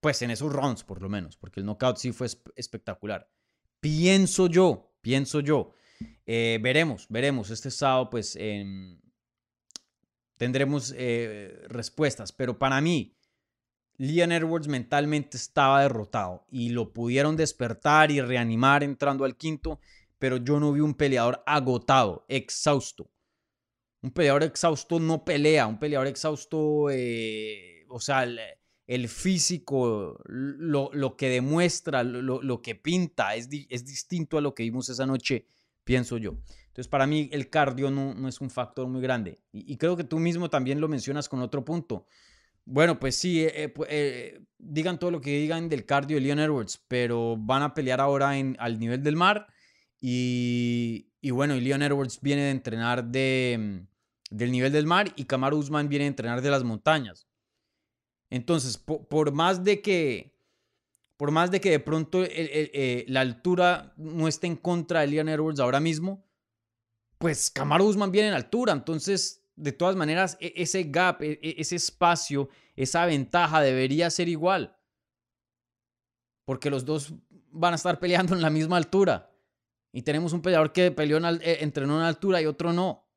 [0.00, 3.30] Pues en esos rounds, por lo menos, porque el knockout sí fue espectacular.
[3.80, 5.72] Pienso yo, pienso yo.
[6.26, 7.50] Eh, veremos, veremos.
[7.50, 8.36] Este sábado, pues,
[10.38, 12.32] tendremos eh, respuestas.
[12.32, 13.14] Pero para mí,
[13.98, 19.78] Leon Edwards mentalmente estaba derrotado y lo pudieron despertar y reanimar entrando al quinto
[20.18, 23.10] pero yo no vi un peleador agotado, exhausto.
[24.02, 28.26] Un peleador exhausto no pelea, un peleador exhausto, eh, o sea,
[28.86, 34.88] el físico, lo, que demuestra, lo, que pinta, es, es, distinto a lo que vimos
[34.88, 35.46] esa noche,
[35.84, 36.36] pienso yo.
[36.78, 39.40] Entonces, para mí el cardio no, es un factor muy grande.
[39.50, 42.06] Y, creo que tú mismo también lo mencionas con otro punto.
[42.64, 46.80] Bueno, pues sí, eh, eh, digan todo lo que digan del cardio de Leon Edwards,
[46.86, 49.48] pero van a pelear ahora en, al nivel del mar.
[50.00, 53.84] Y, bueno, y Leon Edwards viene de entrenar de,
[54.30, 57.26] del nivel del mar y Kamaru Usman viene a entrenar de las montañas.
[58.30, 60.38] Entonces, por, más de que
[61.16, 65.28] por más de que de pronto eh, la altura no esté en contra de Leon
[65.28, 66.27] Edwards ahora mismo,
[67.18, 68.72] pues Kamaru Usman viene en altura.
[68.72, 74.28] Entonces, de todas maneras, e, ese gap, e, e, ese espacio, esa ventaja debería ser
[74.28, 74.76] igual.
[76.44, 77.12] Porque los dos
[77.50, 79.30] van a estar peleando en la misma altura.
[79.92, 83.08] Y tenemos un peleador que peleó en, entrenó en altura y otro no.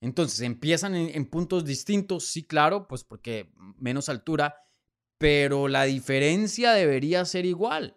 [0.00, 4.54] Entonces, empiezan en, puntos distintos, sí, claro, pues porque menos altura,
[5.18, 7.96] pero la diferencia debería ser igual.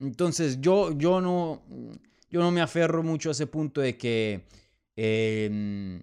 [0.00, 1.62] Entonces, yo, yo, no,
[2.30, 4.46] yo no me aferro mucho a ese punto de que
[4.96, 6.00] eh,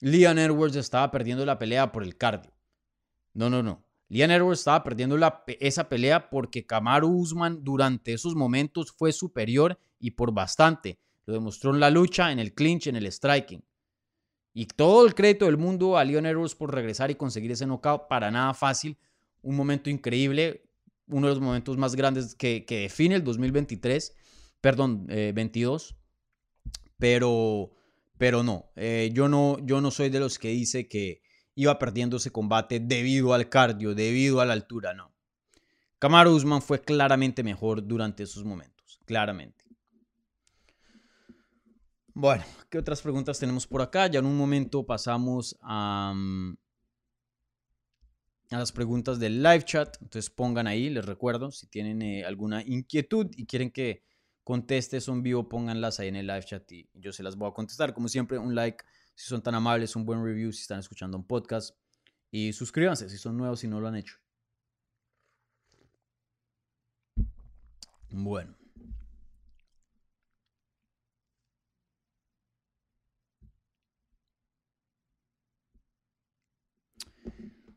[0.00, 2.52] Leon Edwards estaba perdiendo la pelea por el cardio.
[3.34, 3.84] No, no, no.
[4.08, 5.16] Leon Edwards estaba perdiendo
[5.60, 10.98] esa pelea porque Kamaru Usman durante esos momentos fue superior y por bastante.
[11.24, 13.64] Lo demostró en la lucha, en el clinch, en el striking.
[14.54, 18.08] Y todo el crédito del mundo a Leon Edwards por regresar y conseguir ese knockout
[18.08, 18.98] para nada fácil.
[19.40, 20.64] Un momento increíble,
[21.06, 24.14] uno de los momentos más grandes que, define el 2023,
[24.62, 25.90] perdón, 22.
[25.90, 25.94] Eh,
[26.98, 27.72] pero,
[28.16, 31.20] pero no, eh, yo no, yo no soy de los que dice que
[31.54, 35.12] iba perdiendo ese combate debido al cardio, debido a la altura, no.
[35.98, 39.64] Kamaru Usman fue claramente mejor durante esos momentos, claramente.
[42.14, 44.06] Bueno, ¿qué otras preguntas tenemos por acá?
[44.06, 46.56] Ya en un momento pasamos a, mm,
[48.50, 49.96] a las preguntas del live chat.
[50.00, 54.02] Entonces pongan ahí, les recuerdo, si tienen eh, alguna inquietud y quieren que
[54.44, 57.50] conteste eso en vivo, pónganlas ahí en el live chat y yo se las voy
[57.50, 57.94] a contestar.
[57.94, 61.26] Como siempre, un like si son tan amables, un buen review si están escuchando un
[61.26, 61.76] podcast
[62.30, 64.16] y suscríbanse si son nuevos y no lo han hecho.
[68.10, 68.56] Bueno.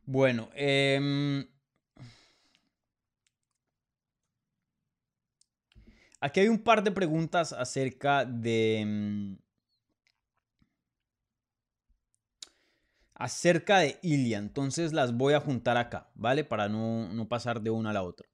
[0.08, 1.48] Bueno, em,
[6.26, 8.80] aquí hay un par de preguntas acerca de...
[8.80, 9.38] Em,
[13.14, 16.44] acerca de Ilia, entonces las voy a juntar acá, ¿vale?
[16.44, 18.28] Para no, no pasar de una a la otra.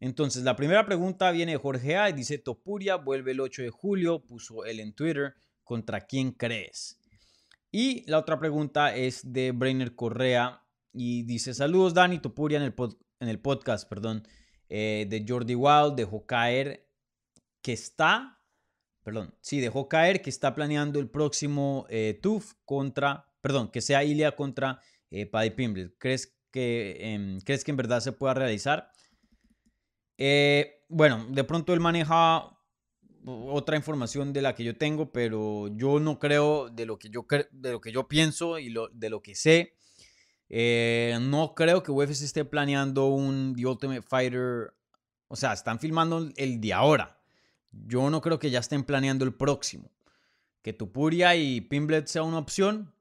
[0.00, 3.70] Entonces, la primera pregunta viene de Jorge A y dice, Topuria vuelve el 8 de
[3.70, 6.98] julio, puso él en Twitter, ¿contra quién crees?
[7.70, 12.74] Y la otra pregunta es de Brainer Correa y dice, saludos Dani Topuria en el,
[13.20, 14.26] en el podcast, perdón,
[14.68, 16.91] eh, de Jordi Wild, dejó caer
[17.62, 18.40] que está,
[19.02, 24.04] perdón, sí, dejó caer que está planeando el próximo eh, TUF contra, perdón, que sea
[24.04, 25.94] Ilia contra eh, Paddy Pimble.
[25.98, 28.90] ¿Crees que, em, ¿Crees que en verdad se pueda realizar?
[30.88, 32.56] bueno, de pronto él maneja
[33.24, 37.26] otra información de la que yo tengo, pero yo no creo de lo que yo,
[37.50, 39.74] de lo que yo pienso y lo, de lo que sé
[40.54, 44.74] eh, no creo que UFC esté planeando un The Ultimate Fighter.
[45.26, 47.18] O sea, están filmando el de ahora.
[47.72, 49.90] Yo no creo que ya estén planeando el próximo.
[50.62, 52.94] Que Tupuria y Pimblet sea una opción.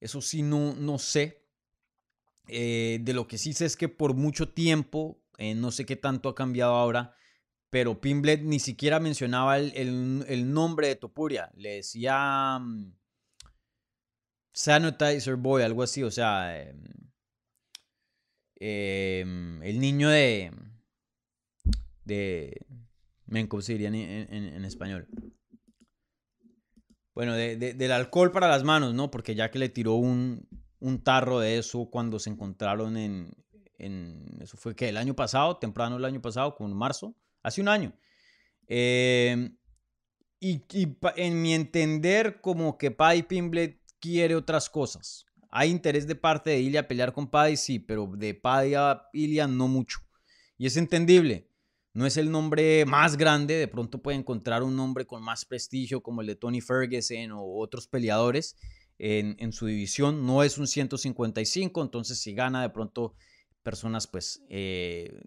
[0.00, 1.44] Eso sí, no, no sé.
[2.48, 5.96] Eh, de lo que sí sé es que por mucho tiempo, eh, no sé qué
[5.96, 7.14] tanto ha cambiado ahora,
[7.70, 11.50] pero Pimblet ni siquiera mencionaba el, el nombre de Tupuria.
[11.54, 12.92] Le decía mm,
[14.52, 16.82] Sanitizer Boy, algo así, o sea, em,
[18.56, 20.52] em, el niño de,
[22.04, 22.66] de,
[23.48, 25.08] ¿cómo se diría en, español?
[27.14, 29.10] Bueno, del alcohol para las manos, ¿no?
[29.10, 30.48] Porque ya que le tiró un,
[30.80, 33.36] un tarro de eso cuando se encontraron en,
[34.40, 37.68] eso fue que el año pasado, temprano el año pasado, como en marzo, hace un
[37.68, 37.94] año.
[38.66, 39.56] Em,
[40.38, 40.62] y,
[41.16, 45.26] en mi entender, como que Paddy Pimblet quiere otras cosas.
[45.50, 49.46] Hay interés de parte de Ilya pelear con Paddy, sí, pero de Paddy a Ilya
[49.46, 50.00] no mucho.
[50.58, 51.49] Y es entendible.
[51.92, 56.02] No es el nombre más grande, de pronto puede encontrar un nombre con más prestigio
[56.02, 58.56] como el de Tony Ferguson o otros peleadores
[58.98, 60.24] en, su división.
[60.24, 63.14] No es un 155, entonces si gana de pronto
[63.62, 65.20] personas pues eh,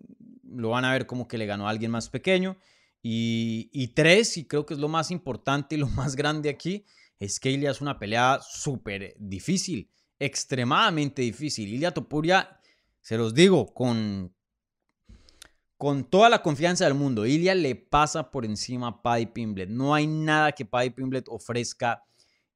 [0.43, 2.57] lo van a ver como que le ganó a alguien más pequeño.
[3.01, 6.85] Y, y tres, y creo que es lo más importante y lo más grande aquí,
[7.19, 9.89] es que Ilya es una pelea súper difícil.
[10.19, 11.67] extremadamente difícil.
[11.73, 12.57] Ilia Topuria,
[13.01, 14.33] se los digo, con,
[15.83, 19.69] con toda la confianza del mundo, Ilia le pasa por encima a Paddy Pimblet.
[19.69, 22.05] No hay nada que Paddy Pimblet ofrezca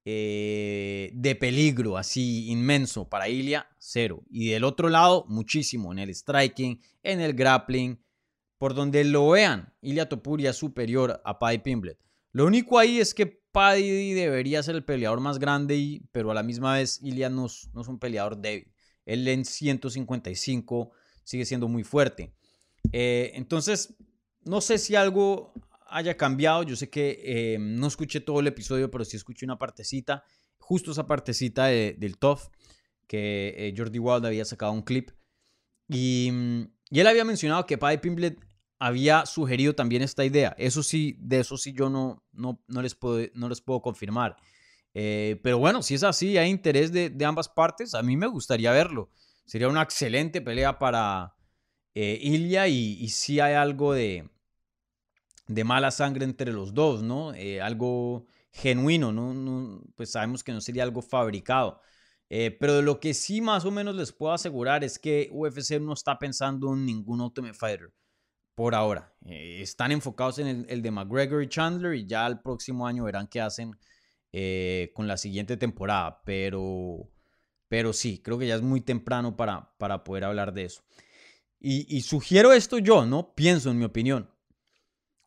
[0.06, 4.24] eh, de peligro así inmenso para Ilia, cero.
[4.30, 8.02] Y del otro lado, muchísimo en el striking, en el grappling,
[8.58, 9.74] por donde lo vean.
[9.82, 12.00] Ilia Topuria es superior a Paddy Pimblet.
[12.32, 16.44] Lo único ahí es que Paddy debería ser el peleador más grande, pero a la
[16.44, 18.72] misma vez Ilia no, es un peleador débil.
[19.06, 20.92] Él en 155
[21.26, 22.37] sigue siendo muy fuerte.
[22.92, 23.96] Eh, entonces,
[24.44, 25.54] no sé si algo
[25.88, 26.64] haya cambiado.
[26.64, 30.24] Yo sé que eh, no escuché todo el episodio, pero sí escuché una partecita,
[30.58, 32.50] justo esa partecita del TOF,
[33.08, 35.12] que eh, Jordi Wild había sacado un clip.
[35.88, 38.40] Y, mm, y, él había mencionado que Paddy Pimblet
[38.80, 40.56] había sugerido también esta idea.
[40.58, 44.38] Eso sí, de eso sí yo no, no, no, les, puedo, no les puedo confirmar.
[44.94, 48.72] Eh, pero bueno, si es así, hay interés de, ambas partes, a mí me gustaría
[48.72, 49.10] verlo.
[49.46, 51.36] Sería una excelente pelea para
[52.00, 54.30] eh, Ilya y, si hay algo de,
[55.48, 57.34] de mala sangre entre los dos, ¿no?
[57.34, 59.82] Eh, algo genuino, ¿no?
[59.96, 61.82] Pues sabemos que no sería algo fabricado.
[62.30, 65.94] pero de lo que sí más o menos les puedo asegurar es que UFC no
[65.94, 67.92] está pensando en ningún Ultimate Fighter
[68.58, 69.14] por ahora.
[69.24, 73.28] Eh, están enfocados en el, de McGregor y Chandler y ya el próximo año verán
[73.28, 73.78] qué hacen
[74.34, 76.24] eh, con la siguiente temporada.
[76.26, 77.08] Pero,
[77.68, 80.82] pero sí, creo que ya es muy temprano para, para poder hablar de eso.
[81.60, 83.34] Y, sugiero esto yo, ¿no?
[83.34, 84.30] Pienso en mi opinión.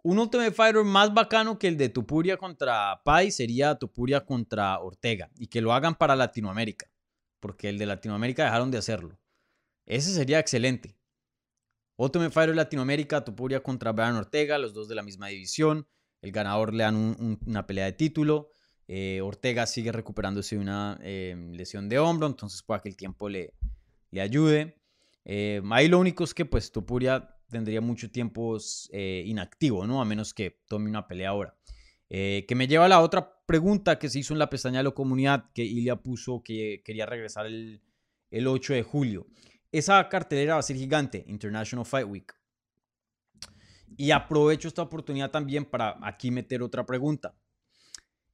[0.03, 5.31] Un Ultimate Fighter más bacano que el de Tupuria contra Pai sería Tupuria contra Ortega.
[5.37, 6.91] Y que lo hagan para Latinoamérica.
[7.41, 9.19] Porque el de Latinoamérica dejaron de hacerlo.
[9.87, 10.97] Ese sería excelente.
[11.97, 15.87] Ultimate Fighter Latinoamérica, Topuria contra Brian Ortega, los dos de la misma división.
[16.23, 18.53] El ganador le dan una pelea de título.
[18.89, 23.29] Eh, Ortega sigue recuperándose de una eh, lesión de hombro, entonces puede que el tiempo
[23.29, 23.55] le,
[24.11, 24.80] le ayude.
[25.33, 28.59] Eh, ahí lo único es que pues Topuria tendría mucho tiempo
[28.93, 30.01] inactivo, ¿no?
[30.01, 31.57] A menos que tome una pelea ahora.
[32.09, 34.91] que me lleva a la otra pregunta que se hizo en la pestaña de la
[34.91, 37.81] comunidad que Ilia puso que quería regresar el,
[38.31, 39.27] el 8 de julio.
[39.73, 42.35] Esa cartelera va a ser gigante, International Fight Week.
[43.97, 47.37] Y aprovecho esta oportunidad también para aquí meter otra pregunta.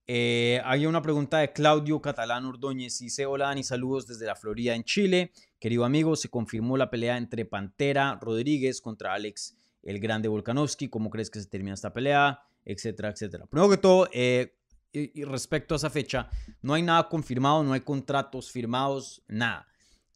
[0.08, 2.98] Eh, hay una pregunta de Claudio Catalán Ordóñez.
[3.00, 5.32] Dice, hola Dani, saludos desde la Florida en Chile.
[5.58, 10.88] Querido amigo, se confirmó la pelea entre Pantera Rodríguez contra Alex el Grande Volkanovski.
[10.88, 12.40] ¿Cómo crees que se termina esta pelea?
[12.64, 13.46] Etcétera, etcétera.
[13.46, 14.54] Primero que todo, eh,
[14.92, 16.30] y respecto a esa fecha,
[16.62, 19.66] no hay nada confirmado, no hay contratos firmados, nada.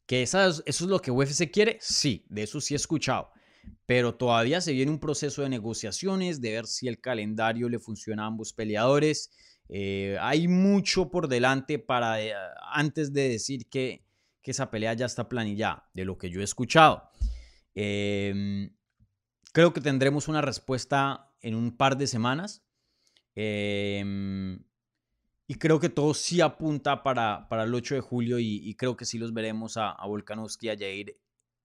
[0.05, 1.77] ¿Que eso es lo que UFC quiere?
[1.81, 3.29] Sí, de eso sí he escuchado.
[3.85, 8.23] Pero todavía se viene un proceso de negociaciones, de ver si el calendario le funciona
[8.23, 9.31] a ambos peleadores.
[9.73, 12.33] Eh, hay mucho por delante para eh,
[12.73, 14.05] antes de decir que,
[14.41, 17.09] que, esa pelea ya está planillada, de lo que yo he escuchado.
[17.73, 18.75] Em,
[19.53, 22.65] creo que tendremos una respuesta en un par de semanas.
[23.35, 24.59] Eh,
[25.47, 29.05] y creo que todo sí apunta para, para el 8 de julio y, creo que
[29.05, 31.17] sí los veremos a, a Volkanovski y a Jair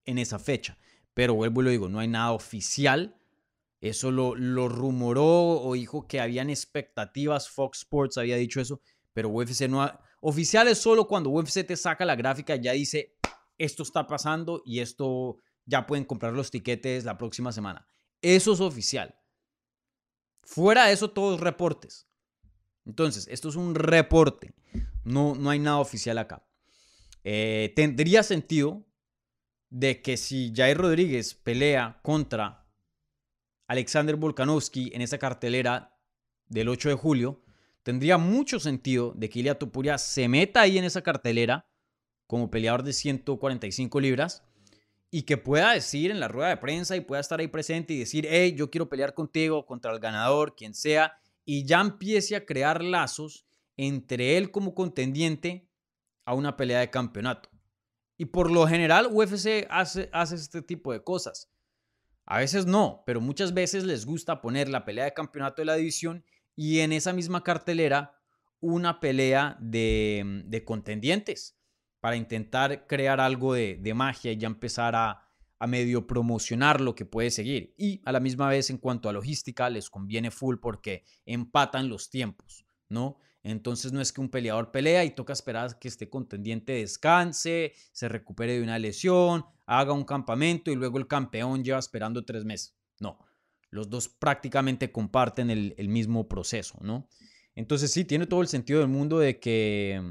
[0.04, 0.78] en esa fecha.
[1.12, 3.16] Pero vuelvo y lo digo, no hay nada oficial.
[3.80, 7.48] Eso lo, lo rumoró o dijo que habían expectativas.
[7.48, 8.80] Fox Sports había dicho eso,
[9.12, 10.00] pero UFC no ha...
[10.20, 13.16] Oficial es solo cuando UFC te saca la gráfica, ya dice,
[13.58, 17.86] esto está pasando y esto ya pueden comprar los tiquetes la próxima semana.
[18.22, 19.14] Eso es oficial.
[20.42, 22.08] Fuera de eso, todos reportes.
[22.84, 24.54] Entonces, esto es un reporte.
[25.04, 26.46] No, no hay nada oficial acá.
[27.24, 28.86] Eh, tendría sentido
[29.68, 32.65] de que si Jair Rodríguez pelea contra
[33.66, 35.98] Alexander Volkanovski en esa cartelera
[36.48, 37.42] del 8 de julio,
[37.82, 41.68] tendría mucho sentido de que Ilia Topuria se meta ahí en esa cartelera
[42.26, 44.44] como peleador de 145 libras
[45.10, 47.98] y que pueda decir en la rueda de prensa y pueda estar ahí presente y
[47.98, 52.44] decir, hey, yo quiero pelear contigo contra el ganador, quien sea, y ya empiece a
[52.44, 55.68] crear lazos entre él como contendiente
[56.24, 57.50] a una pelea de campeonato.
[58.18, 61.52] Y por lo general UFC hace, hace este tipo de cosas.
[62.26, 65.76] A veces no, pero muchas veces les gusta poner la pelea de campeonato de la
[65.76, 66.24] división
[66.56, 68.18] y en esa misma cartelera
[68.60, 71.56] una pelea de, de contendientes
[72.00, 75.26] para intentar crear algo de, de magia y ya empezar a,
[75.58, 77.74] a medio promocionar lo que puede seguir.
[77.76, 82.10] Y a la misma vez, en cuanto a logística, les conviene full porque empatan los
[82.10, 83.18] tiempos, ¿no?
[83.46, 88.08] Entonces no es que un peleador pelea y toca esperar que este contendiente descanse, se
[88.08, 92.74] recupere de una lesión, haga un campamento y luego el campeón lleva esperando tres meses.
[92.98, 93.24] No,
[93.70, 97.08] los dos prácticamente comparten el, mismo proceso, ¿no?
[97.54, 100.02] Entonces sí, tiene todo el sentido del mundo de que,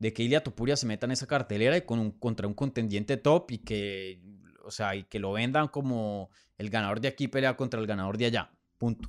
[0.00, 3.18] de que Ilia Topuria se meta en esa cartelera y con un, contra un contendiente
[3.18, 4.20] top y que,
[4.64, 8.18] o sea, y que lo vendan como el ganador de aquí pelea contra el ganador
[8.18, 8.50] de allá.
[8.78, 9.08] Punto.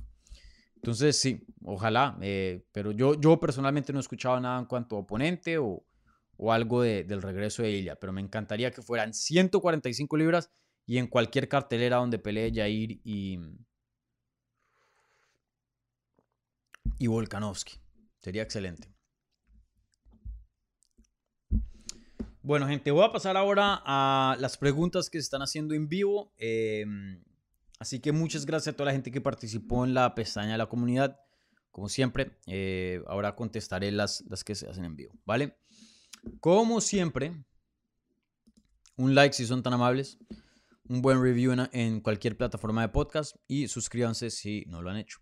[0.82, 2.18] Entonces, sí, ojalá.
[2.20, 5.84] Eh, pero yo, yo personalmente no he escuchado nada en cuanto a oponente o,
[6.36, 7.94] o algo del regreso de Ilia.
[7.94, 10.50] Pero me encantaría que fueran 145 libras
[10.84, 13.38] y en cualquier cartelera donde pelee Jair y,
[16.98, 17.78] y Volkanovski.
[18.18, 18.92] Sería excelente.
[22.42, 26.32] Bueno, gente, voy a pasar ahora a las preguntas que se están haciendo en vivo.
[26.38, 27.22] Em,
[27.82, 30.68] así que muchas gracias a toda la gente que participó en la pestaña de la
[30.68, 31.18] comunidad.
[31.72, 35.58] Como siempre, eh, ahora contestaré las, las que se hacen en vivo, ¿vale?
[36.38, 37.44] Como siempre,
[38.96, 40.18] un like si son tan amables,
[40.88, 44.98] un buen review en, en cualquier plataforma de podcast y suscríbanse si no lo han
[44.98, 45.18] hecho.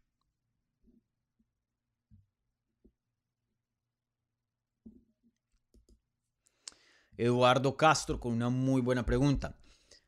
[7.17, 9.57] Eduardo Castro con una muy buena pregunta.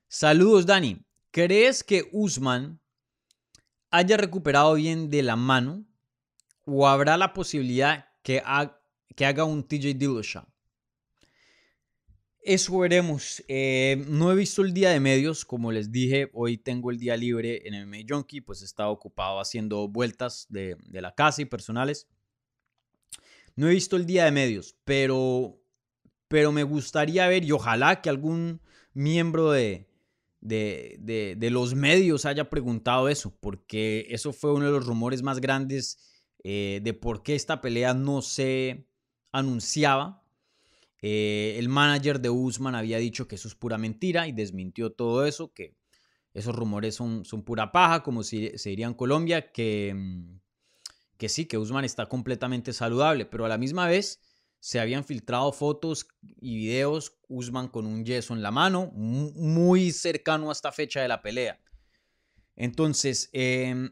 [0.08, 1.02] Saludos, Dani.
[1.32, 2.78] ¿Crees que Usman
[3.90, 5.84] haya recuperado bien de la mano
[6.66, 10.44] o habrá la posibilidad que, haga un TJ Dillashaw?
[12.42, 13.42] Eso veremos.
[13.48, 17.16] Eh, no he visto el día de medios, como les dije, hoy tengo el día
[17.16, 21.46] libre en el Junkie, pues he estado ocupado haciendo vueltas de, de la casa y
[21.46, 22.08] personales.
[23.56, 25.58] No he visto el día de medios, pero
[26.28, 28.62] pero me gustaría ver y ojalá que algún
[28.94, 29.91] miembro de,
[30.42, 35.98] de, los medios haya preguntado eso, porque eso fue uno de los rumores más grandes
[36.44, 38.86] eh, de por qué esta pelea no se
[39.30, 40.22] anunciaba.
[41.00, 45.26] Eh, el manager de Usman había dicho que eso es pura mentira y desmintió todo
[45.26, 45.76] eso, que
[46.34, 50.40] esos rumores son, son pura paja, como si, se diría en Colombia, que, mm,
[51.18, 54.20] que sí, que Usman está completamente saludable, pero a la misma vez
[54.62, 56.06] se habían filtrado fotos
[56.40, 61.08] y videos, Usman con un yeso en la mano, muy cercano a esta fecha de
[61.08, 61.58] la pelea.
[62.54, 63.90] Entonces, em,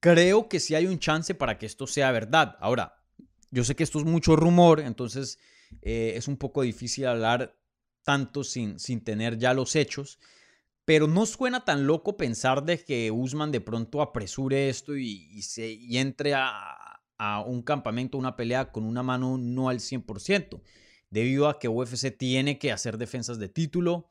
[0.00, 2.56] creo que sí hay un chance para que esto sea verdad.
[2.58, 3.04] Ahora,
[3.50, 5.38] yo sé que esto es mucho rumor, entonces
[5.82, 7.54] eh, es un poco difícil hablar
[8.02, 10.20] tanto sin, sin tener ya los hechos.
[10.86, 15.70] Pero no suena tan loco pensar de que Usman de pronto apresure esto y, se,
[15.70, 16.83] y entre a,
[17.18, 20.60] a un campamento, una pelea con una mano no al 100%,
[21.10, 24.10] debido a que UFC tiene que hacer defensas de título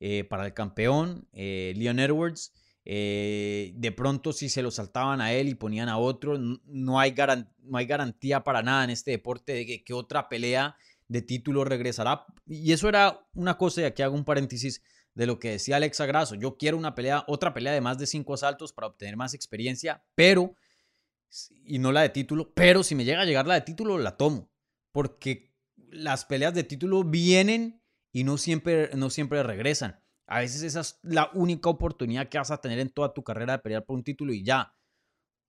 [0.00, 2.52] eh, para el campeón, eh, Leon Edwards.
[2.86, 7.14] Eh, de pronto si se lo saltaban a él y ponían a otro, no hay,
[7.62, 10.76] no hay garantía para nada en este deporte de que, otra pelea
[11.08, 12.26] de título regresará.
[12.46, 14.82] Y eso era una cosa, y aquí hago un paréntesis
[15.14, 16.34] de lo que decía Alexa Grasso.
[16.34, 20.04] Yo quiero una pelea, otra pelea de más de cinco asaltos para obtener más experiencia,
[20.14, 20.54] pero
[21.64, 24.16] y no la de título, pero si me llega a llegar la de título, la
[24.16, 24.50] tomo,
[24.92, 27.82] porque las peleas de título vienen
[28.12, 30.00] y no siempre, no siempre regresan.
[30.26, 33.54] A veces esa es la única oportunidad que vas a tener en toda tu carrera
[33.54, 34.74] de pelear por un título y ya.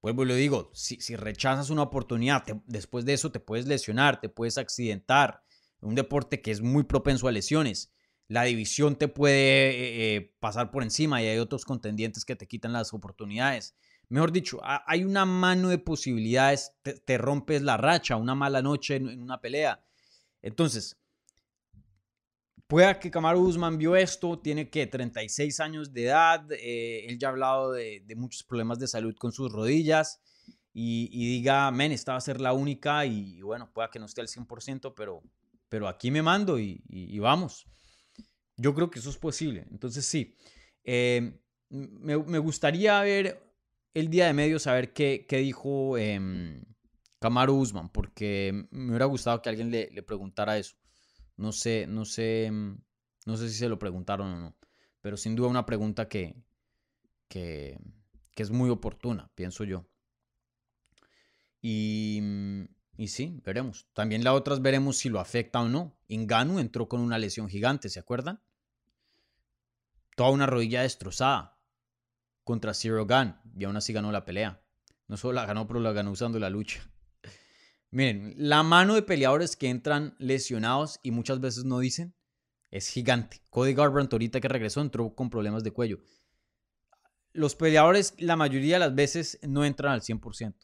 [0.01, 4.19] Vuelvo y lo digo, si, si rechazas una oportunidad, después de eso te puedes lesionar,
[4.19, 5.43] te puedes accidentar.
[5.81, 7.93] Un deporte que es muy propenso a lesiones.
[8.27, 12.47] La división te puede eh, eh, pasar por encima y hay otros contendientes que te
[12.47, 13.75] quitan las oportunidades.
[14.09, 19.21] Mejor dicho, hay una mano de posibilidades, te, rompes la racha, una mala noche en,
[19.21, 19.83] una pelea.
[20.41, 20.97] Entonces,
[22.67, 27.29] pueda que Kamaru Usman vio esto, tiene que 36 años de edad, eh, él ya
[27.29, 30.21] ha hablado de, muchos problemas de salud con sus rodillas
[30.71, 34.21] y, diga, men, esta va a ser la única y, bueno, pueda que no esté
[34.21, 35.23] al 100%, pero,
[35.69, 37.65] pero aquí me mando y, vamos.
[38.57, 39.65] Yo creo que eso es posible.
[39.71, 40.37] Entonces sí,
[40.83, 43.45] eh, me, me, gustaría ver
[43.95, 46.19] el día de medio saber qué, qué dijo eh,
[47.49, 50.75] Usman, porque me hubiera gustado que alguien le, preguntara eso.
[51.37, 52.77] No sé, no sé, em,
[53.25, 54.57] no sé si se lo preguntaron o no,
[55.01, 56.35] pero sin duda una pregunta que,
[57.29, 57.79] que,
[58.35, 59.87] es muy oportuna, pienso yo.
[61.61, 62.21] Y,
[62.97, 63.87] y sí, veremos.
[63.93, 65.97] También la otras veremos si lo afecta o no.
[66.09, 68.41] Inganu entró con una lesión gigante, ¿se acuerdan?
[70.15, 71.54] Toda una rodilla destrozada
[72.45, 74.61] contra Zero Gun y aún así ganó la pelea.
[75.07, 76.89] No solo la ganó, pero la ganó usando la lucha.
[77.91, 82.15] Miren, la mano de peleadores que entran lesionados y muchas veces no dicen
[82.71, 83.41] es gigante.
[83.49, 85.99] Cody Garbrandt ahorita que regresó entró con problemas de cuello.
[87.33, 90.55] Los peleadores la mayoría de las veces no entran al 100%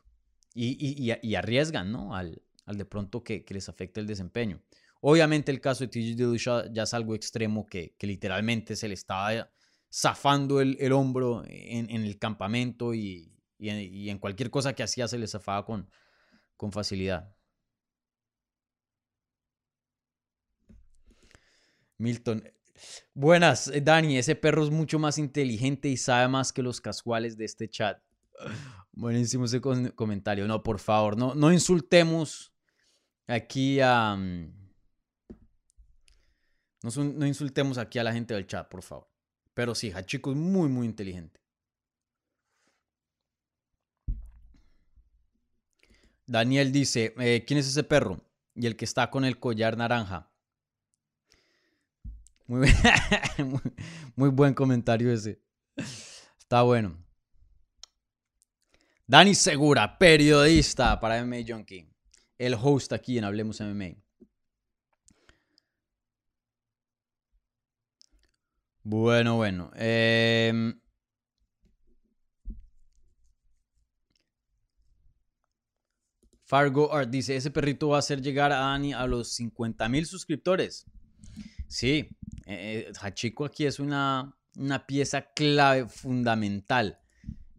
[0.54, 2.16] y, arriesgan ¿no?
[2.16, 4.62] al, al de pronto que, les afecte el desempeño.
[5.02, 8.94] Obviamente el caso de TJ Dillashaw ya es algo extremo que, que literalmente se le
[8.94, 9.50] estaba
[9.92, 15.66] zafando el, hombro en, el campamento y, en, cualquier cosa que hacía se le zafaba
[15.66, 15.89] con,
[16.56, 17.36] con facilidad.
[21.98, 22.44] Milton.
[23.14, 24.18] Buenas, eh, Dani.
[24.18, 28.02] Ese perro es mucho más inteligente y sabe más que los casuales de este chat.
[28.92, 30.48] Buenísimo ese comentario.
[30.48, 32.54] No, por favor, no, no insultemos
[33.28, 34.16] aquí a.
[34.16, 34.54] Mm,
[36.84, 39.11] no, insultemos aquí a la gente del chat, por favor.
[39.54, 41.39] Pero sí, Hachiko es muy, muy inteligente.
[46.26, 48.22] Daniel dice: eh, ¿Quién es ese perro?
[48.56, 50.32] Y el que está con el collar naranja.
[52.47, 52.68] Muy,
[54.16, 55.41] muy buen comentario ese.
[56.38, 56.97] Está bueno.
[59.08, 61.89] Dani Segura, periodista para MMA Junkie.
[62.38, 63.95] El host aquí en Hablemos MMA.
[68.84, 69.72] Bueno, bueno.
[69.76, 70.80] Em,
[76.46, 80.06] Fargo Art dice, ese perrito va a hacer llegar a Dani a los 50 mil
[80.06, 80.86] suscriptores.
[81.68, 82.10] Sí,
[82.46, 87.00] eh, eh, aquí es una, una pieza clave, fundamental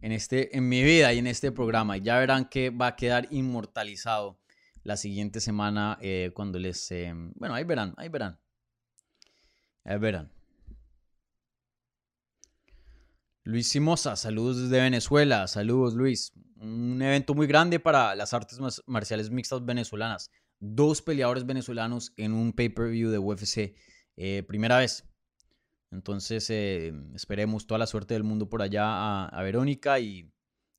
[0.01, 1.97] en, este, en mi vida y en este programa.
[1.97, 4.39] Ya verán que va a quedar inmortalizado
[4.83, 6.93] la siguiente semana eh, cuando les...
[7.35, 8.39] bueno, ahí verán, ahí verán.
[9.85, 10.32] Ahí verán.
[13.45, 15.47] Luis Simosa, saludos desde Venezuela.
[15.47, 16.31] Saludos, Luis.
[16.55, 20.31] Un evento muy grande para las artes marciales mixtas venezolanas.
[20.59, 23.75] Dos peleadores venezolanos en un pay-per-view de UFC.
[24.15, 25.09] Eh, primera vez.
[25.91, 30.31] Entonces, eh, esperemos toda la suerte del mundo por allá a, Verónica y,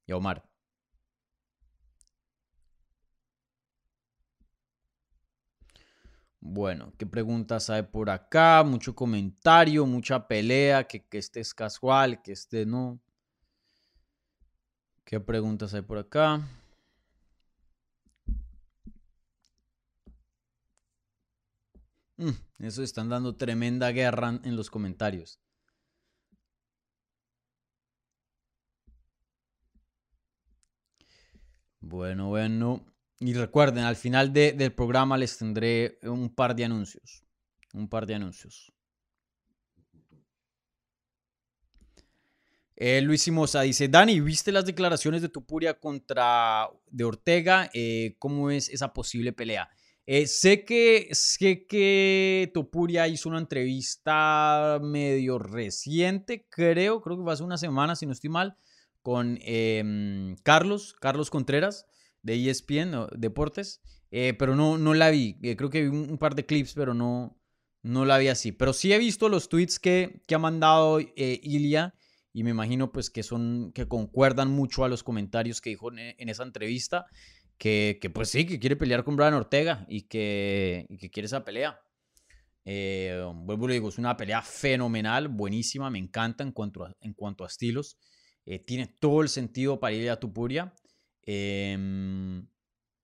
[0.06, 0.48] y a Omar.
[6.46, 8.62] Bueno, ¿qué preguntas hay por acá?
[8.64, 13.00] Mucho comentario, mucha pelea, que, que este es casual, que este no.
[15.06, 16.42] ¿Qué preguntas hay por acá?
[22.16, 25.38] Mm, eso están dando tremenda guerra en los comentarios.
[31.80, 32.84] Bueno, bueno.
[33.20, 37.24] Y recuerden, al final del programa les tendré un par de anuncios.
[37.72, 38.72] Un par de anuncios.
[42.76, 47.70] Eh, Luis Simosa dice, Dani, ¿viste las declaraciones de Tupuria contra de Ortega?
[47.72, 49.70] Eh, ¿Cómo es esa posible pelea?
[50.06, 52.52] Eh, sé, que, sé que
[53.08, 58.28] hizo una entrevista medio reciente, creo, creo que fue hace una semana, si no estoy
[58.28, 58.58] mal,
[59.02, 61.86] con em, Carlos, Carlos Contreras
[62.24, 65.38] de ESPN Deportes, eh, pero no, no la vi.
[65.42, 67.38] Eh, creo que vi un, par de clips, pero no,
[67.82, 68.50] no la vi así.
[68.50, 71.94] Pero sí he visto los tweets que, que ha mandado eh, Ilia
[72.32, 76.28] y me imagino pues que son que concuerdan mucho a los comentarios que dijo en,
[76.28, 77.06] esa entrevista.
[77.56, 81.44] Que, que, pues sí, que quiere pelear con Brian Ortega y que, que quiere esa
[81.44, 81.78] pelea.
[82.64, 87.44] vuelvo y digo, es una pelea fenomenal, buenísima, me encanta en cuanto a, en cuanto
[87.44, 87.96] a estilos.
[88.66, 90.74] tiene todo el sentido para ir a Tupuria.
[91.26, 92.46] Em,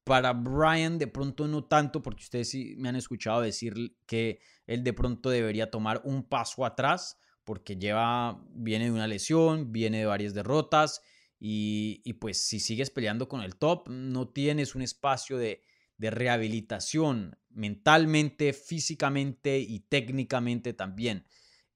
[0.04, 4.82] para Brian de pronto no tanto, porque ustedes sí me han escuchado decir que él
[4.82, 10.06] de pronto debería tomar un paso atrás, porque lleva, viene de una lesión, viene de
[10.06, 11.02] varias derrotas,
[11.38, 15.64] y, y pues si sigues peleando con el top, no tienes un espacio de,
[16.00, 21.26] de rehabilitación mentalmente, físicamente y técnicamente también.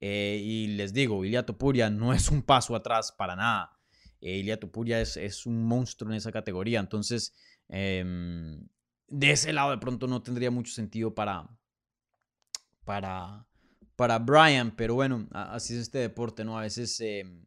[0.01, 3.74] Eh, y les digo, Ilia Topuria no es un paso atrás para nada.
[4.25, 6.81] Eh, Ilia Tupuria es, es, un monstruo en esa categoría.
[6.81, 7.35] Entonces,
[7.69, 8.67] em,
[9.07, 11.47] de ese lado de pronto no tendría mucho sentido para,
[12.87, 13.47] para,
[13.97, 16.59] para Brian, pero bueno, así es este deporte, ¿no?
[16.59, 17.45] A veces, em,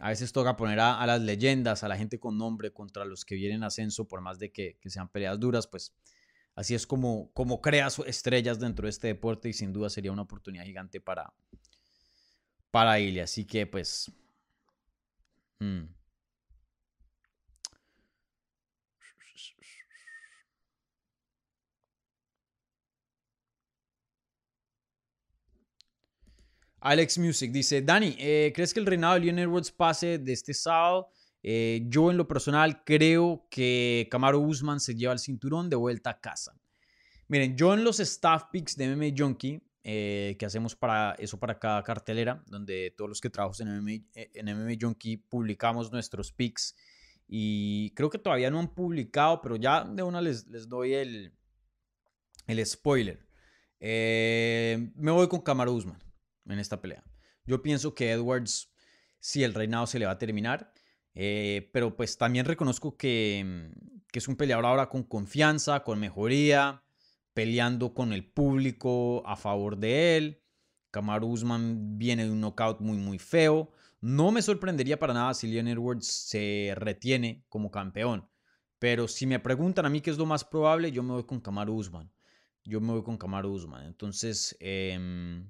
[0.00, 3.36] a veces toca poner a, las leyendas, a la gente con nombre contra los que
[3.36, 5.94] vienen ascenso, por más de que, sean peleas duras, pues
[6.56, 10.22] así es como, como creas estrellas dentro de este deporte y sin duda sería una
[10.22, 11.32] oportunidad gigante para,
[12.72, 13.22] para Ilia.
[13.22, 14.10] Así que pues
[15.60, 15.88] Mm.
[26.80, 30.54] Alex Music dice, Dani, eh, ¿crees que el reinado de Leon Edwards pase de este
[30.54, 31.10] sábado?
[31.42, 36.10] Eh, yo en lo personal creo que Camaro Usman se lleva el cinturón de vuelta
[36.10, 36.56] a casa.
[37.26, 39.60] Miren, yo en los staff picks de MMA Junkie
[39.90, 43.92] eh, que hacemos para eso para cada cartelera, donde todos los que trabajamos en MMA,
[44.14, 46.76] eh, en Junkie publicamos nuestros picks.
[47.26, 51.32] Y creo que todavía no han publicado, pero ya de una les, les doy el,
[52.46, 53.26] el spoiler.
[53.80, 56.02] Eh, me voy con Kamaru Usman
[56.44, 57.02] en esta pelea.
[57.46, 58.70] Yo pienso que Edwards,
[59.20, 60.70] si el reinado se le va a terminar,
[61.14, 63.72] pero pues también reconozco que,
[64.12, 66.84] que, es un peleador ahora con confianza, con mejoría,
[67.38, 70.42] peleando con el público a favor de él.
[70.90, 73.70] Kamaru Usman viene de un knockout muy, muy feo.
[74.00, 78.28] No me sorprendería para nada si Leon Edwards se retiene como campeón.
[78.80, 81.40] Pero si me preguntan a mí qué es lo más probable, yo me voy con
[81.40, 82.10] Kamaru Usman.
[82.64, 83.86] Yo me voy con Kamaru Usman.
[83.86, 85.48] Entonces, em,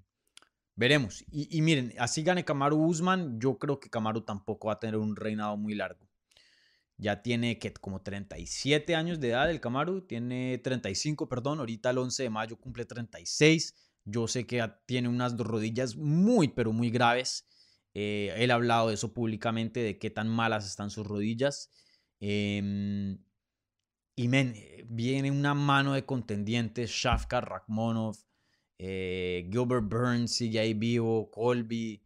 [0.76, 1.24] veremos.
[1.30, 5.16] Y, miren, así gane Kamaru Usman, yo creo que Kamaru tampoco va a tener un
[5.16, 6.06] reinado muy largo.
[6.98, 11.98] Ya tiene que como 37 años de edad el Kamaru, tiene 35, perdón, ahorita el
[11.98, 13.74] 11 de mayo cumple 36.
[14.04, 17.46] Yo sé que tiene unas rodillas muy, pero muy graves.
[17.94, 21.70] Eh, él ha hablado de eso públicamente, de qué tan malas están sus rodillas.
[22.20, 23.18] Em,
[24.16, 28.16] y men, eh, viene una mano de contendientes, Shafkar Rakhmonov,
[28.78, 32.02] eh, Gilbert Burns sigue ahí vivo, Colby.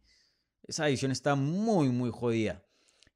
[0.67, 2.62] Esa edición está muy, muy jodida.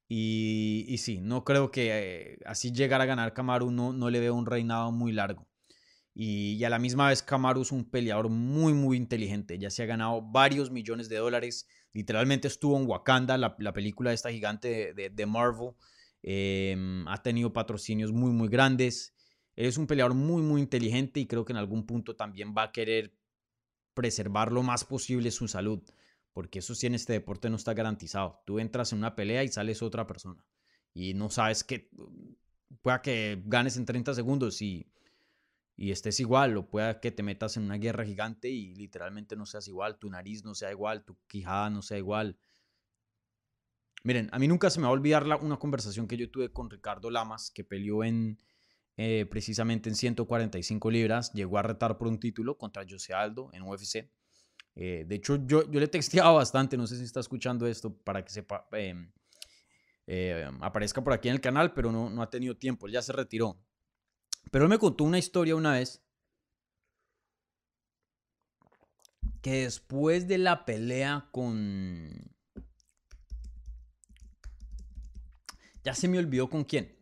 [0.09, 4.45] Y, sí, no creo que así llegar a ganar Kamaru no, no le veo un
[4.45, 5.47] reinado muy largo.
[6.13, 9.59] Y, a la misma vez Kamaru es un peleador muy, muy inteligente.
[9.59, 11.67] Ya se ha ganado varios millones de dólares.
[11.93, 15.71] Literalmente estuvo en Wakanda, la, la película de esta gigante de, Marvel.
[16.23, 19.13] Em, ha tenido patrocinios muy, muy grandes.
[19.55, 22.71] Es un peleador muy, muy inteligente y creo que en algún punto también va a
[22.71, 23.13] querer
[23.93, 25.83] preservar lo más posible su salud.
[26.37, 28.43] Porque eso sí en este deporte no está garantizado.
[28.45, 30.45] Tú entras en una pelea y sales otra persona.
[30.93, 31.89] Y no sabes que
[32.83, 34.85] pueda que ganes en 30 segundos y
[35.75, 39.47] y estés igual, o pueda que te metas en una guerra gigante y literalmente no
[39.47, 42.37] seas igual, tu nariz no sea igual, tu quijada no sea igual.
[44.03, 46.69] Miren, a mí nunca se me va a olvidar una conversación que yo tuve con
[46.69, 48.37] Ricardo Lamas, que peleó en
[48.97, 53.63] eh, precisamente en 145 libras, llegó a retar por un título contra José Aldo en
[53.63, 54.11] UFC.
[54.79, 58.23] Eh, de hecho, yo, yo le texteaba bastante, no sé si está escuchando esto para
[58.23, 59.11] que sepa, em,
[60.05, 63.01] eh, aparezca por aquí en el canal, pero no, no ha tenido tiempo, él ya
[63.01, 63.57] se retiró.
[64.51, 66.03] Pero él me contó una historia una vez
[69.41, 72.35] que después de la pelea con...
[75.83, 76.95] Ya se me olvidó con quién.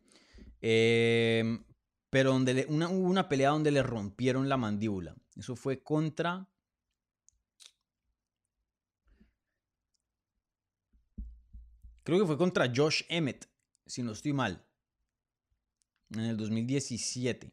[0.62, 1.66] Em,
[2.10, 5.16] pero donde una, hubo una pelea donde le rompieron la mandíbula.
[5.36, 6.48] Eso fue contra...
[12.06, 13.50] Creo que fue contra Josh Emmett,
[13.88, 14.64] si no estoy mal
[16.12, 17.52] en el 2017.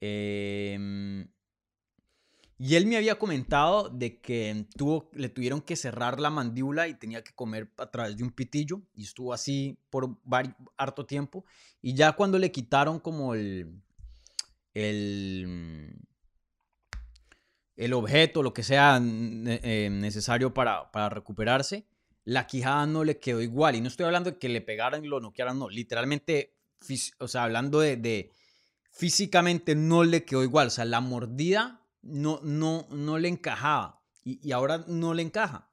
[0.00, 1.28] Em,
[2.56, 6.94] y él me había comentado de que tuvo, le tuvieron que cerrar la mandíbula y
[6.94, 10.16] tenía que comer a través de un pitillo y estuvo así por
[10.78, 11.44] harto tiempo.
[11.82, 13.82] Y ya cuando le quitaron como el,
[14.72, 15.94] el,
[17.76, 21.84] el objeto, lo que sea eh, necesario para, para recuperarse,
[22.24, 23.76] la quijada no le quedó igual.
[23.76, 25.68] Y no estoy hablando de que le pegaran y lo noquearan, no.
[25.68, 26.54] Literalmente
[27.18, 28.30] o sea, hablando de,
[28.90, 34.52] físicamente no le quedó igual, o sea, la mordida no, no, no le encajaba y,
[34.52, 35.70] ahora no le encaja.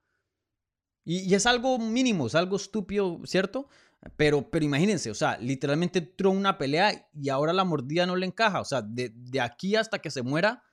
[1.04, 3.70] Y, es algo mínimo, es algo estúpido, ¿cierto?
[4.16, 8.26] Pero, pero imagínense, o sea, literalmente entró una pelea y ahora la mordida no le
[8.26, 8.62] encaja.
[8.62, 10.64] O sea, de, de, aquí hasta que se muera,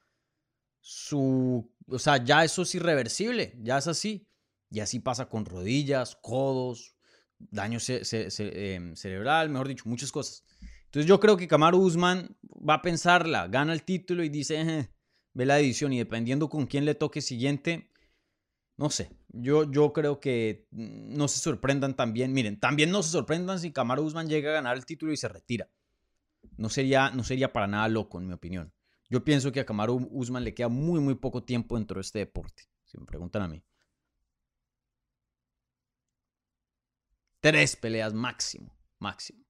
[0.81, 1.73] su.
[1.89, 4.29] O sea, ya eso es irreversible, ya es así.
[4.75, 6.97] Y así pasa con rodillas, codos,
[7.39, 10.45] daño em, cerebral, mejor dicho, muchas cosas.
[10.87, 12.37] Entonces yo creo que Kamaru Usman
[12.69, 14.91] va a pensarla, gana el título y dice,
[15.33, 17.89] ve la edición y dependiendo con quién le toque siguiente,
[18.77, 23.61] no sé, yo, yo creo que no se sorprendan también, miren, también no se sorprendan
[23.61, 25.71] si Kamaru Usman llega a ganar el título y se retira.
[26.57, 28.73] No sería, no sería para nada loco, en mi opinión.
[29.09, 32.19] Yo pienso que a Kamaru Usman le queda muy, muy poco tiempo dentro de este
[32.19, 33.63] deporte, si me preguntan a mí.
[37.45, 39.45] Tres peleas máximo, máximo.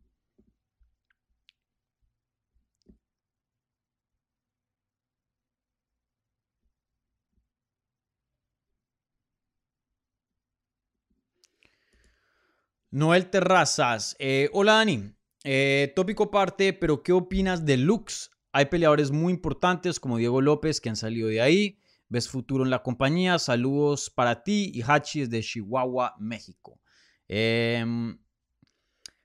[12.90, 14.16] Noel Terrazas.
[14.18, 15.14] Eh, hola Dani.
[15.44, 18.32] Eh, tópico aparte, pero ¿qué opinas de Lux?
[18.50, 21.78] Hay peleadores muy importantes como Diego López que han salido de ahí.
[22.08, 23.38] ¿Ves futuro en la compañía?
[23.38, 26.80] Saludos para ti y Hachi desde Chihuahua, México.
[27.28, 28.18] Em,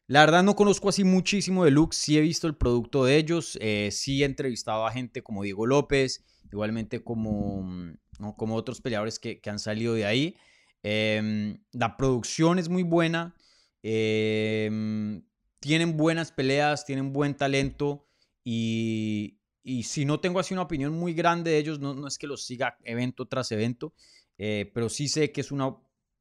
[0.07, 3.57] la verdad no conozco así muchísimo de Lux, sí he visto el producto de ellos,
[3.61, 7.97] eh, sí he entrevistado a gente como Diego López, igualmente como, mm,
[8.35, 10.35] como otros peleadores que, han salido de ahí.
[10.81, 13.35] Em, la producción es muy buena,
[13.83, 15.23] em,
[15.59, 18.07] tienen buenas peleas, tienen buen talento
[18.43, 19.37] y,
[19.83, 22.45] si no tengo así una opinión muy grande de ellos, no, no es que los
[22.45, 23.93] siga evento tras evento,
[24.39, 25.75] eh, pero sí sé que es una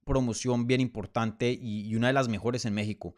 [0.08, 3.14] promoción bien importante y, una de las mejores en México.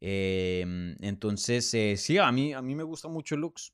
[0.00, 3.72] Em, entonces, eh, sí, a mí, a mí me gusta mucho Lux.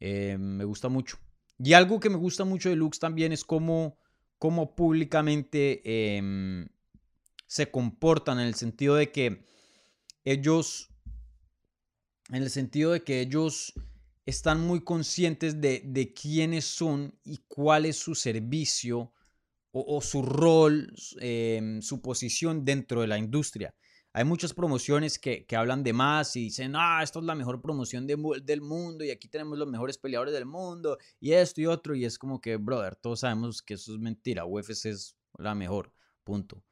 [0.00, 1.18] Eh, me gusta mucho.
[1.58, 3.98] y algo que me gusta mucho de Lux también es cómo,
[4.38, 5.82] cómo públicamente
[6.16, 6.68] em,
[7.46, 9.44] se comportan en el sentido de que
[10.24, 10.90] ellos,
[12.30, 13.74] en el sentido de que ellos
[14.26, 19.12] están muy conscientes de, de quiénes son y cuál es su servicio
[19.72, 23.74] o, su rol, em, su posición dentro de la industria.
[24.12, 28.08] Hay muchas promociones que, hablan de más y dicen, ah, esto es la mejor promoción
[28.08, 31.94] del mundo y aquí tenemos los mejores peleadores del mundo y esto y otro.
[31.94, 34.44] Y es como que, brother, todos sabemos que eso es mentira.
[34.44, 35.92] UFC es la mejor,
[36.24, 36.64] punto.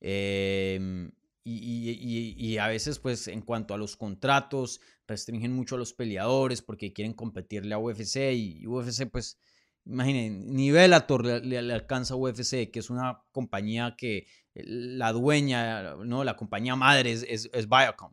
[0.00, 1.10] Em,
[1.42, 6.92] y, a veces, pues, en cuanto a los contratos, restringen mucho a los peleadores porque
[6.92, 9.38] quieren competirle a UFC y UFC, pues,
[9.86, 16.24] imaginen, ni Bellator le, le, alcanza UFC, que es una compañía que la dueña, ¿no?
[16.24, 18.12] La compañía madre es, es, Viacom.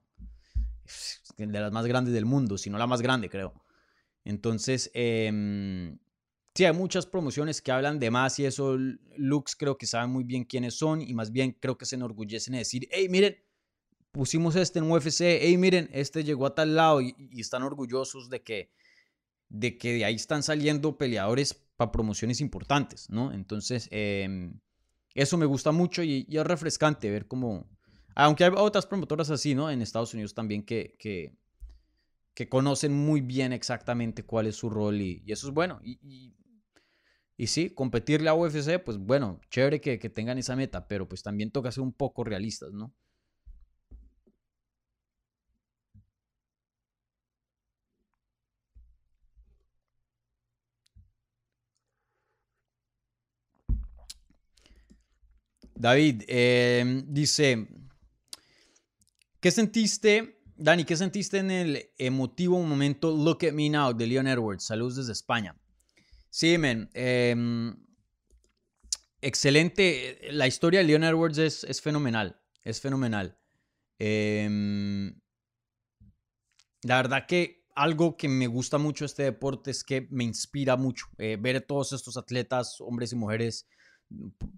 [1.37, 3.53] De las más grandes del mundo, si no la más grande, creo.
[4.25, 5.97] Entonces, eh,
[6.53, 8.77] sí, hay muchas promociones que hablan de más y eso,
[9.17, 12.53] Lux creo que saben muy bien quiénes son y más bien creo que se enorgullecen
[12.53, 13.37] de decir, hey, miren,
[14.11, 18.41] pusimos este en UFC, hey, miren, este llegó a tal lado y, están orgullosos de
[18.41, 18.71] que,
[19.51, 23.33] de que de ahí están saliendo peleadores para promociones importantes, ¿no?
[23.33, 24.49] Entonces, eh,
[25.13, 27.69] eso me gusta mucho y, es refrescante ver cómo...
[28.15, 29.69] Aunque hay otras promotoras así, ¿no?
[29.69, 31.37] En Estados Unidos también que, que,
[32.49, 35.79] conocen muy bien exactamente cuál es su rol y, eso es bueno.
[35.83, 36.33] Y,
[37.37, 41.21] y, sí, competirle a UFC, pues bueno, chévere que, que tengan esa meta, pero pues
[41.23, 42.93] también toca ser un poco realistas, ¿no?
[55.81, 57.67] David em, dice,
[59.39, 64.27] ¿qué sentiste, Dani, qué sentiste en el emotivo momento Look at Me Now de Leon
[64.27, 64.63] Edwards?
[64.63, 65.59] Saludos desde España.
[66.29, 66.87] Sí, men.
[66.93, 67.75] Em,
[69.21, 70.19] excelente.
[70.29, 72.39] La historia de Leon Edwards es, fenomenal.
[72.63, 73.39] Es fenomenal.
[73.97, 75.19] Em,
[76.83, 81.07] la verdad que algo que me gusta mucho este deporte es que me inspira mucho
[81.17, 83.67] eh, ver a todos estos atletas, hombres y mujeres,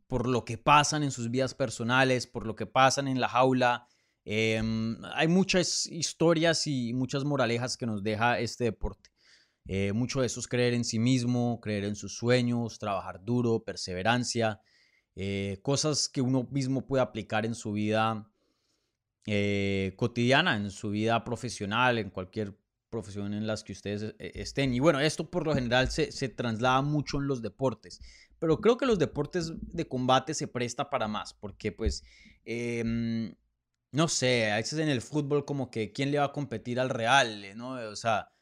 [0.08, 3.88] por lo que pasan en sus vidas personales, por lo que pasan en la jaula.
[4.26, 9.10] Em, hay muchas historias y muchas moralejas que nos deja este deporte.
[9.66, 13.64] Eh, mucho de eso es creer en sí mismo, creer en sus sueños, trabajar duro,
[13.64, 14.62] perseverancia,
[15.16, 18.30] eh, cosas que uno mismo puede aplicar en su vida
[19.26, 22.58] eh, cotidiana, en su vida profesional, en cualquier
[22.90, 24.74] profesión en las que ustedes estén.
[24.74, 28.00] Y bueno, esto por lo general se, se traslada mucho en los deportes
[28.44, 32.04] pero creo que los deportes de combate se presta para más, porque pues,
[32.44, 33.34] em,
[33.94, 36.90] no sé, a veces en el fútbol como que quién le va a competir al
[36.90, 37.76] Real, ¿no?
[37.90, 38.34] O sea,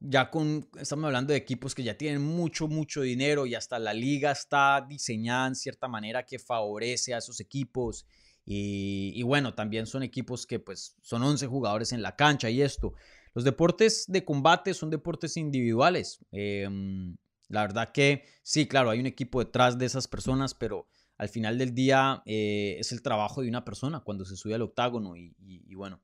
[0.00, 3.94] ya con, estamos hablando de equipos que ya tienen mucho, mucho dinero y hasta la
[3.94, 8.06] liga está diseñada en cierta manera que favorece a esos equipos.
[8.44, 12.92] Y, bueno, también son equipos que pues son 11 jugadores en la cancha y esto.
[13.32, 16.18] Los deportes de combate son deportes individuales.
[16.32, 16.68] Eh,
[17.48, 20.86] la verdad que sí, claro, hay un equipo detrás de esas personas, pero
[21.16, 24.62] al final del día eh, es el trabajo de una persona cuando se sube al
[24.62, 26.00] octágono y, bueno,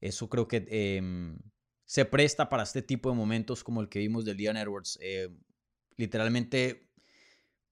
[0.00, 1.38] eso creo que em,
[1.84, 4.98] se presta para este tipo de momentos como el que vimos de Leon Edwards.
[5.02, 5.28] Eh,
[5.96, 6.90] literalmente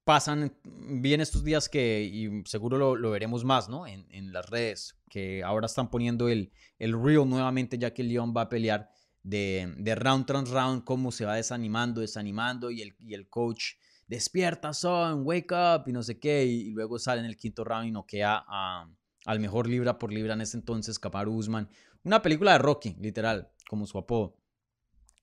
[0.05, 3.87] pasan bien estos días que, y seguro lo, veremos más, ¿no?
[3.87, 8.49] En, las redes, que ahora están poniendo el, el nuevamente ya que Leon va a
[8.49, 8.91] pelear
[9.23, 13.75] de, round tras round, cómo se va desanimando, desanimando y el, y el coach
[14.07, 17.89] despierta, son, wake up y no sé qué, y, luego sale en el quinto round
[17.89, 18.91] y noquea a,
[19.27, 21.69] al mejor libra por libra en ese entonces, Kamaru Usman.
[22.03, 24.37] Una película de Rocky, literal, como su apodo.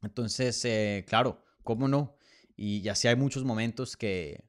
[0.04, 2.16] Entonces, eh, claro, cómo no.
[2.56, 4.46] Y, así hay muchos momentos que,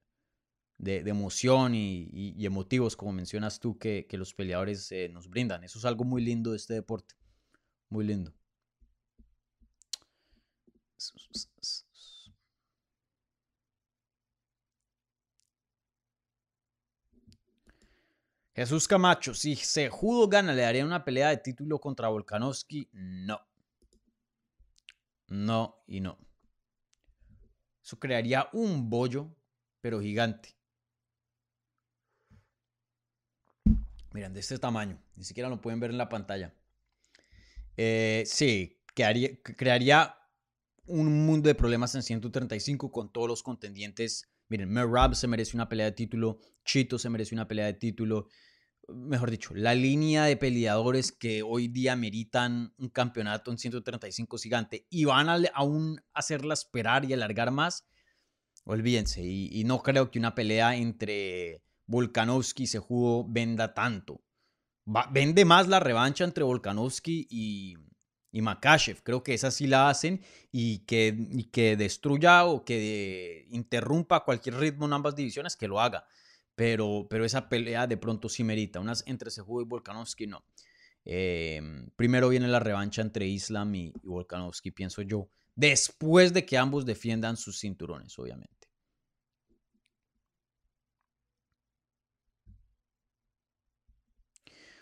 [0.77, 5.65] de, emoción y, emotivos, como mencionas tú, que, los peleadores eh, nos brindan.
[5.65, 7.15] Eso es algo muy lindo de este deporte.
[7.89, 8.35] Muy lindo.
[18.55, 22.89] Jesús Camacho, si Sejudo gana, ¿le daría una pelea de título contra Volkanovski?
[22.93, 23.39] No.
[25.29, 26.19] No y no.
[27.85, 29.29] Eso crearía un bollo,
[29.83, 30.57] pero gigante.
[34.13, 34.99] Miren, de este tamaño.
[35.17, 36.55] Ni siquiera lo pueden ver en la pantalla.
[37.77, 40.19] Eh, sí, crearía
[40.87, 44.28] un mundo de problemas en 135 con todos los contendientes.
[44.49, 48.28] Miren, Merab se merece una pelea de título, Chito se merece una pelea de título.
[48.89, 54.87] mejor dicho, la línea de peleadores que hoy día meritan un campeonato en 135 gigante
[54.89, 57.87] y van a aún hacerla esperar y alargar más,
[58.64, 59.22] olvídense.
[59.24, 64.22] Y, no creo que una pelea entre Volkanovski y Sejudo venda tanto.
[65.11, 67.74] vende más la revancha entre Volkanovski y,
[68.37, 69.03] y Makachev.
[69.03, 70.20] Creo que esa sí la hacen
[70.53, 76.07] y que, que destruya o que interrumpa cualquier ritmo en ambas divisiones, que lo haga
[76.57, 78.80] pero, pero esa pelea de pronto sí merita.
[78.80, 80.45] Unas entre Sejudo y Volkanovski no.
[81.05, 86.84] Em, primero viene la revancha entre Islam y, Volkanovski, pienso yo, después de que ambos
[86.84, 88.68] defiendan sus cinturones, obviamente.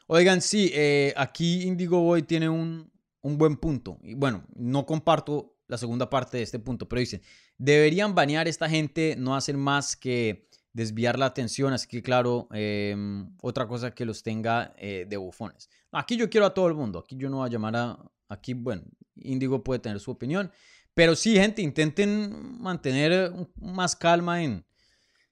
[0.06, 2.90] Oigan, sí, eh, aquí Indigo Boy tiene un,
[3.24, 3.98] un buen punto.
[4.02, 7.22] Y bueno, no comparto la segunda parte de este punto, pero dicen,
[7.56, 12.48] deberían banear a esta gente, no hacen más que desviar la atención, así que claro,
[12.52, 15.70] em, otra cosa que los tenga eh, de bufones.
[15.90, 17.98] Aquí yo quiero a todo el mundo, aquí yo no voy a llamar a,
[18.28, 18.82] aquí, bueno,
[19.16, 20.52] Indigo puede tener su opinión,
[20.92, 24.66] pero sí, gente, intenten mantener más calma en,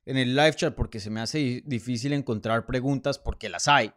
[0.06, 3.92] en el live chat porque se me hace difícil encontrar preguntas porque las hay,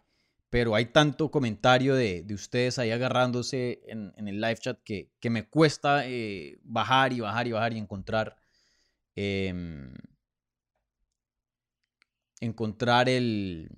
[0.56, 5.12] pero hay tanto comentario de, de ustedes ahí agarrándose en, en, el live chat que,
[5.20, 8.38] que me cuesta eh, bajar y bajar y bajar y encontrar...
[9.18, 9.54] Eh,
[12.40, 13.70] encontrar el,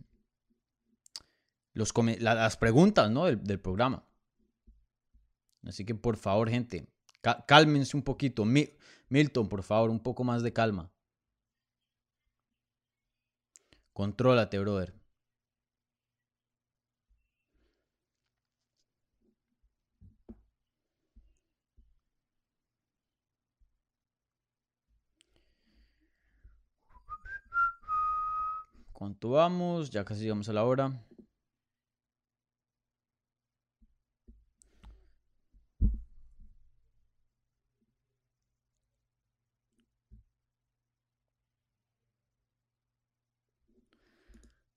[1.74, 3.26] las preguntas ¿no?
[3.26, 4.08] del, programa.
[5.64, 6.88] Así que por favor, gente,
[7.48, 8.46] cálmense un poquito.
[8.46, 10.92] Milton, por favor, un poco más de calma.
[13.94, 15.07] Contrólate, brother.
[28.98, 29.92] ¿Cuánto vamos?
[29.92, 30.92] Ya casi llegamos a la hora.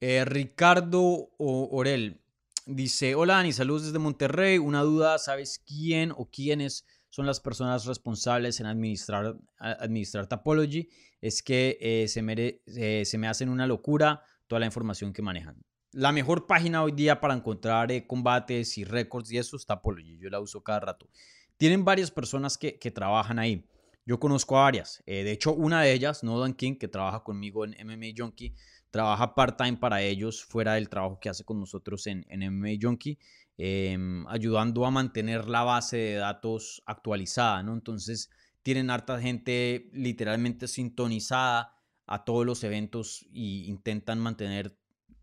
[0.02, 2.20] Eh, Ricardo Orel
[2.66, 4.58] dice, hola Ani, saludos desde Monterrey.
[4.58, 10.88] Una duda, ¿sabes quién o quiénes son las personas responsables en administrar, administrar Tapology,
[11.20, 15.20] es que eh, se, me, eh, se me hacen una locura toda la información que
[15.20, 15.62] manejan.
[15.92, 20.18] La mejor página hoy día para encontrar eh, combates y récords y eso es Tapology,
[20.18, 21.08] yo la uso cada rato.
[21.56, 23.66] Tienen varias personas que, que trabajan ahí.
[24.06, 25.02] Yo conozco a varias.
[25.04, 28.54] de hecho, una de ellas, Nodan King, que trabaja conmigo en MMA Junkie,
[28.90, 33.18] trabaja part-time para ellos, fuera del trabajo que hace con nosotros en, en MMA Junkie.
[33.62, 37.74] Em, ayudando a mantener la base de datos actualizada, ¿no?
[37.74, 38.30] Entonces
[38.62, 44.78] tienen harta gente literalmente sintonizada a todos los eventos y intentan mantener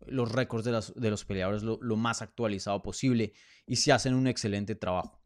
[0.06, 3.32] los récords de, de los peleadores lo, más actualizado posible
[3.66, 5.20] y se hacen un excelente trabajo.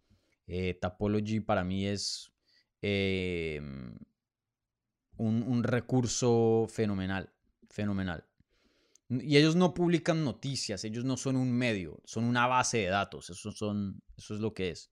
[0.46, 2.32] Eh, Tapology para mí es
[2.80, 3.94] em,
[5.18, 7.30] un, un recurso fenomenal,
[7.68, 8.24] fenomenal.
[9.20, 13.30] Y ellos no publican noticias, ellos no son un medio, son una base de datos,
[13.30, 13.50] eso,
[14.16, 14.90] es lo que es.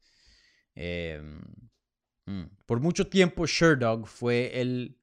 [0.75, 1.41] Em,
[2.27, 4.99] mm, por mucho tiempo Sherdog fue el,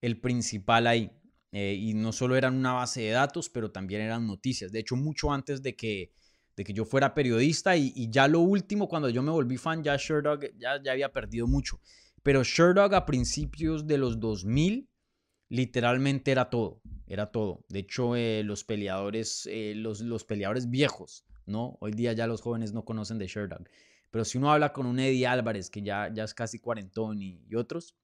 [0.00, 1.10] el principal ahí.
[1.52, 4.70] Eh, y no solo eran una base de datos, pero también eran noticias.
[4.70, 6.12] De hecho, mucho antes de que,
[6.56, 9.96] de que yo fuera periodista y, ya lo último, cuando yo me volví fan, ya
[9.96, 11.80] Sherdog ya, ya había perdido mucho.
[12.22, 14.89] Pero Sherdog a principios de los 2000
[15.50, 17.66] literalmente era todo, era todo.
[17.68, 21.76] De hecho, eh, los peleadores, eh, los, los, peleadores viejos, ¿no?
[21.80, 23.68] Hoy día ya los jóvenes no conocen de Sherdog.
[24.10, 27.54] Pero si uno habla con un Eddie Álvarez, que ya, ya es casi cuarentón y,
[27.54, 27.96] otros,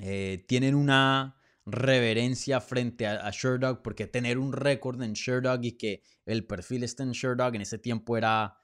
[0.00, 1.36] eh, tienen una
[1.66, 6.84] reverencia frente a, a Sherdog, porque tener un récord en Sherdog y que el perfil
[6.84, 8.62] esté en Sherdog en ese tiempo era,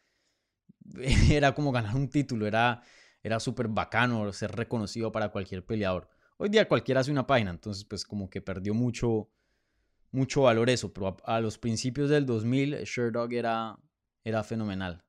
[1.31, 2.83] era como ganar un título, era,
[3.23, 6.09] era súper bacano ser reconocido para cualquier peleador.
[6.43, 9.31] Hoy día cualquiera hace una página, entonces pues como que perdió mucho,
[10.11, 13.79] mucho valor eso, pero a, los principios del 2000 Sherdog era,
[14.25, 15.05] era fenomenal.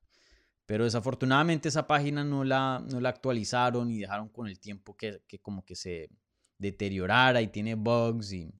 [0.68, 5.24] Pero desafortunadamente esa página no la, no la actualizaron y dejaron con el tiempo que,
[5.42, 6.12] como que se
[6.60, 8.54] deteriorara y tiene bugs y,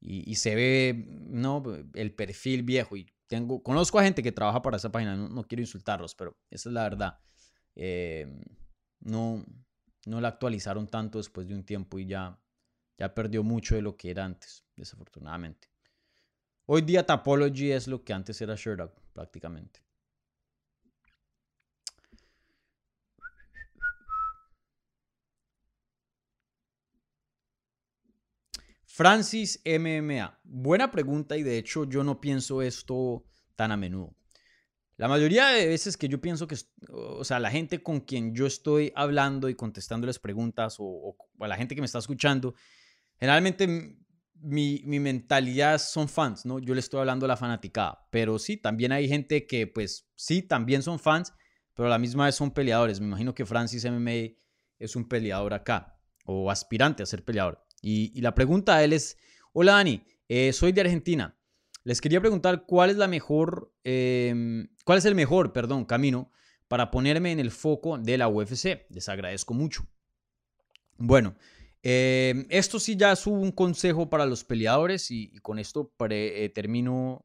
[0.00, 1.62] y, se ve ¿no?
[1.92, 2.96] el perfil viejo.
[2.96, 6.70] Y tengo, conozco a gente que trabaja para esa página, no, quiero insultarlos, pero esa
[6.70, 7.18] es la verdad.
[7.76, 8.26] Eh,
[9.00, 9.44] no,
[10.06, 12.38] no la actualizaron tanto después de un tiempo y ya,
[12.98, 15.68] ya perdió mucho de lo que era antes, desafortunadamente.
[16.66, 19.80] Hoy día Tapology es lo que antes era Sherlock, prácticamente.
[28.98, 30.40] Francis MMA.
[30.42, 33.24] Buena pregunta y de hecho yo no pienso esto
[33.54, 34.12] tan a menudo.
[34.98, 36.56] La mayoría de veces que yo pienso que,
[36.90, 41.56] o sea, la gente con quien yo estoy hablando y contestándoles preguntas o, a la
[41.56, 42.56] gente que me está escuchando,
[43.16, 43.68] generalmente
[44.34, 46.58] mi, mi, mentalidad son fans, ¿no?
[46.58, 50.42] Yo le estoy hablando a la fanaticada, pero sí, también hay gente que pues sí,
[50.42, 51.32] también son fans,
[51.74, 52.98] pero a la misma vez son peleadores.
[52.98, 54.34] Me imagino que Francis MMA
[54.80, 57.64] es un peleador acá o aspirante a ser peleador.
[57.80, 59.16] Y, la pregunta a él es,
[59.52, 61.37] hola Dani, eh, soy de Argentina.
[61.84, 66.30] Les quería preguntar cuál es la mejor, em, cuál es el mejor, perdón, camino
[66.68, 68.86] para ponerme en el foco de la UFC.
[68.90, 69.86] Les agradezco mucho.
[70.98, 71.36] Bueno,
[71.82, 77.24] em, esto sí ya es un consejo para los peleadores y, con esto eh, termino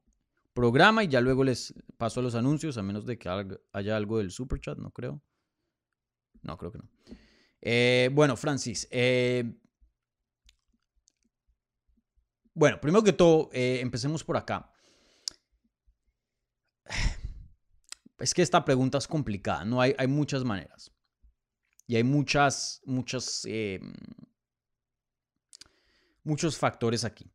[0.53, 3.29] programa y ya luego les paso a los anuncios, a menos de que
[3.73, 5.21] haya algo del super chat, no creo.
[6.43, 6.89] No, creo que no.
[7.61, 9.55] Eh, bueno, Francis, eh,
[12.53, 14.71] bueno, primero que todo, eh, empecemos por acá.
[18.19, 19.81] Es que esta pregunta es complicada, ¿no?
[19.81, 20.93] Hay, muchas maneras.
[21.87, 23.81] Y hay muchas, muchas, eh,
[26.23, 27.29] muchos factores aquí.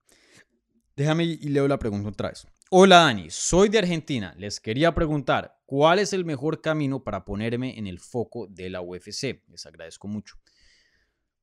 [0.97, 2.47] Déjame y leo la pregunta otra vez.
[2.71, 4.35] Hola Dani, soy de Argentina.
[4.37, 8.81] Les quería preguntar, ¿cuál es el mejor camino para ponerme en el foco de la
[8.81, 9.43] UFC?
[9.49, 10.37] Les agradezco mucho.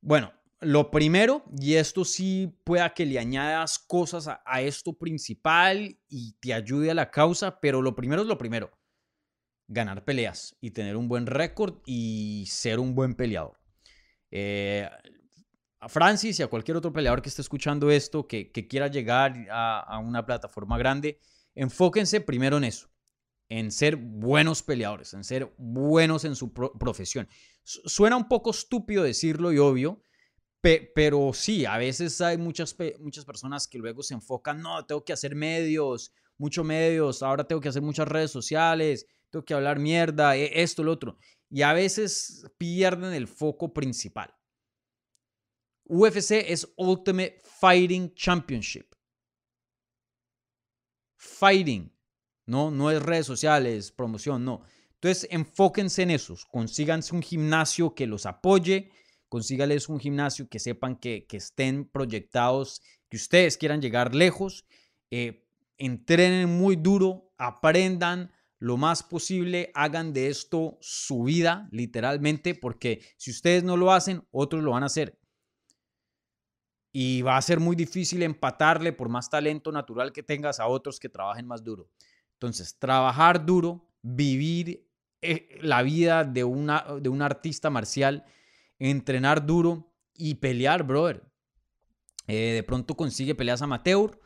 [0.02, 6.34] Bueno, lo primero, y esto sí pueda que le añadas cosas a, esto principal y
[6.39, 8.72] te ayude a la causa, pero lo primero es lo primero.
[9.68, 13.60] Ganar peleas y tener un buen récord y ser un buen peleador.
[14.32, 14.89] Eh,
[15.80, 19.99] a Francis y a cualquier otro peleador que esté escuchando esto, que, quiera llegar a,
[19.99, 21.20] una plataforma grande,
[21.53, 22.89] enfóquense primero en eso,
[23.49, 27.28] en ser buenos peleadores, en ser buenos en su profesión.
[27.64, 30.01] Suena un poco estúpido decirlo y obvio,
[30.95, 35.13] pero sí, a veces hay muchas, muchas personas que luego se enfocan, no, tengo que
[35.13, 40.36] hacer medios, muchos medios, ahora tengo que hacer muchas redes sociales, tengo que hablar mierda,
[40.36, 41.18] e, esto, lo otro.
[41.51, 44.34] Y a veces pierden el foco principal.
[45.88, 48.95] UFC es Ultimate Fighting Championship.
[51.18, 51.93] Fighting,
[52.47, 54.63] no, no es redes sociales, promoción, no.
[54.95, 58.89] Entonces, enfóquense en eso, consíganse un gimnasio que los apoye,
[59.30, 64.66] consígales un gimnasio que sepan que, estén proyectados, que ustedes quieran llegar lejos,
[65.12, 65.48] eh,
[65.78, 73.32] entrenen muy duro, aprendan lo más posible, hagan de esto su vida, literalmente, porque si
[73.32, 75.20] ustedes no lo hacen, otros lo van a hacer.
[76.92, 81.00] Y va a ser muy difícil empatarle por más talento natural que tengas a otros
[81.00, 81.90] que trabajen más duro.
[82.34, 84.90] Entonces, trabajar duro, vivir
[85.22, 88.24] eh, la vida de, una, de un artista marcial
[88.80, 91.24] entrenar duro y pelear, brother.
[92.28, 94.20] Eh, de pronto consigue peleas amateur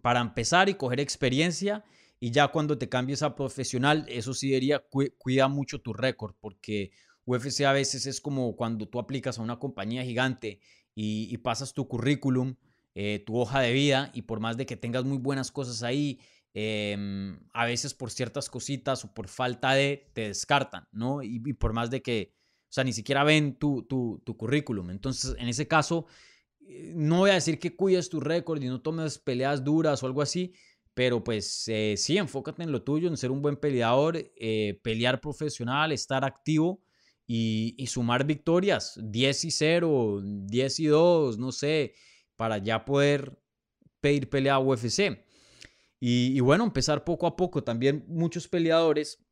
[0.00, 1.84] para empezar y coger experiencia.
[2.20, 4.84] Y ya cuando te cambies a profesional, eso sí diría,
[5.18, 6.92] cuida mucho tu récord, porque
[7.24, 10.60] UFC a veces es como cuando tú aplicas a una compañía gigante
[10.94, 12.54] y, pasas tu currículum,
[12.94, 16.20] eh, tu hoja de vida, y por más de que tengas muy buenas cosas ahí,
[16.54, 21.24] em, a veces por ciertas cositas o por falta de, te descartan, ¿no?
[21.24, 22.34] y por más de que
[22.72, 24.90] sea, ni siquiera ven tu, tu, tu currículum.
[24.90, 26.06] Entonces, en ese caso,
[26.60, 30.06] eh, no voy a decir que cuides tu récord y no tomes peleas duras o
[30.06, 30.54] algo así,
[30.94, 35.20] pero pues eh, sí, enfócate en lo tuyo, en ser un buen peleador, eh, pelear
[35.20, 36.82] profesional, estar activo
[37.26, 41.94] y, y, sumar victorias, 10 y 0, 10 y 2, no sé,
[42.36, 43.38] para ya poder
[44.00, 45.26] pedir pelea a UFC.
[46.00, 47.62] Y, y bueno, empezar poco a poco.
[47.62, 49.24] También muchos peleadores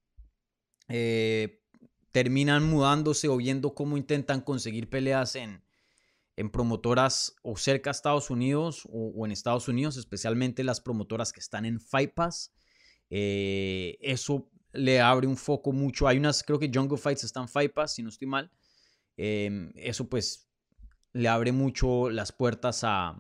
[0.91, 1.60] eh,
[2.13, 5.63] terminan mudándose o viendo cómo intentan conseguir peleas en,
[6.37, 11.41] en promotoras o cerca a Estados Unidos o, en Estados Unidos, especialmente las promotoras que
[11.41, 12.53] están en Fight Pass.
[13.11, 16.09] Eh, eso le abre un foco mucho.
[16.09, 18.51] Hay unas, creo que Jungle Fights están en Fight Pass, si no estoy mal.
[19.17, 20.49] Em, eso pues
[21.13, 23.19] le abre mucho las puertas a,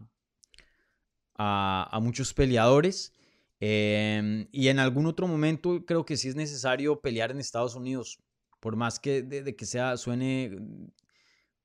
[1.36, 3.12] a, muchos peleadores.
[3.60, 8.18] Em, y en algún otro momento creo que sí es necesario pelear en Estados Unidos
[8.60, 10.58] por más que, de, que sea, suene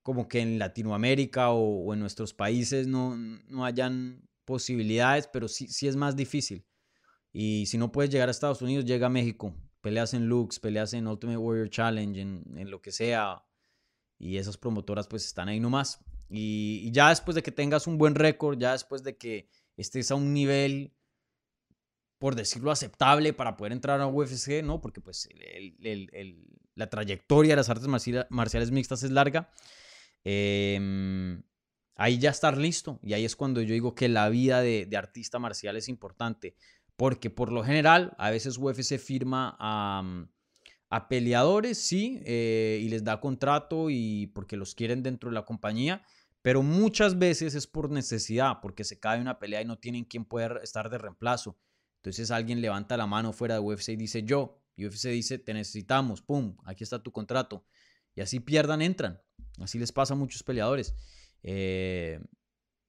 [0.02, 5.88] como que en Latinoamérica o, en nuestros países no, no hayan posibilidades, pero sí, sí
[5.88, 6.66] es más difícil.
[7.32, 9.54] Y si no puedes llegar a Estados Unidos, llega a México.
[9.82, 13.43] Peleas en Lux, peleas en Ultimate Warrior Challenge, en, lo que sea.
[14.18, 16.00] Y esas promotoras pues están ahí nomás.
[16.30, 20.12] Y, y ya después de que tengas un buen récord, ya después de que estés
[20.12, 20.96] a un nivel
[22.18, 24.82] por decirlo, aceptable para poder entrar a UFC, ¿no?
[24.82, 25.30] Porque pues
[26.76, 27.88] la trayectoria de las artes
[28.30, 29.50] marciales mixtas es larga.
[30.24, 31.44] Em,
[31.96, 33.00] ahí ya estar listo.
[33.02, 36.56] Y ahí es cuando yo digo que la vida de, artista marcial es importante.
[36.98, 40.04] Porque por lo general, a veces UFC firma a,
[40.90, 45.46] a peleadores, sí, eh, y les da contrato y porque los quieren dentro de la
[45.46, 46.04] compañía.
[46.42, 50.26] Pero muchas veces es por necesidad, porque se cae una pelea y no tienen quien
[50.26, 51.58] pueda estar de reemplazo.
[51.98, 54.62] Entonces alguien levanta la mano fuera de UFC y dice yo.
[54.78, 57.66] UFC dice, te necesitamos, pum, aquí está tu contrato.
[58.16, 59.22] Y así pierdan, entran.
[59.60, 60.96] Así les pasa a muchos peleadores.
[61.44, 62.20] Eh,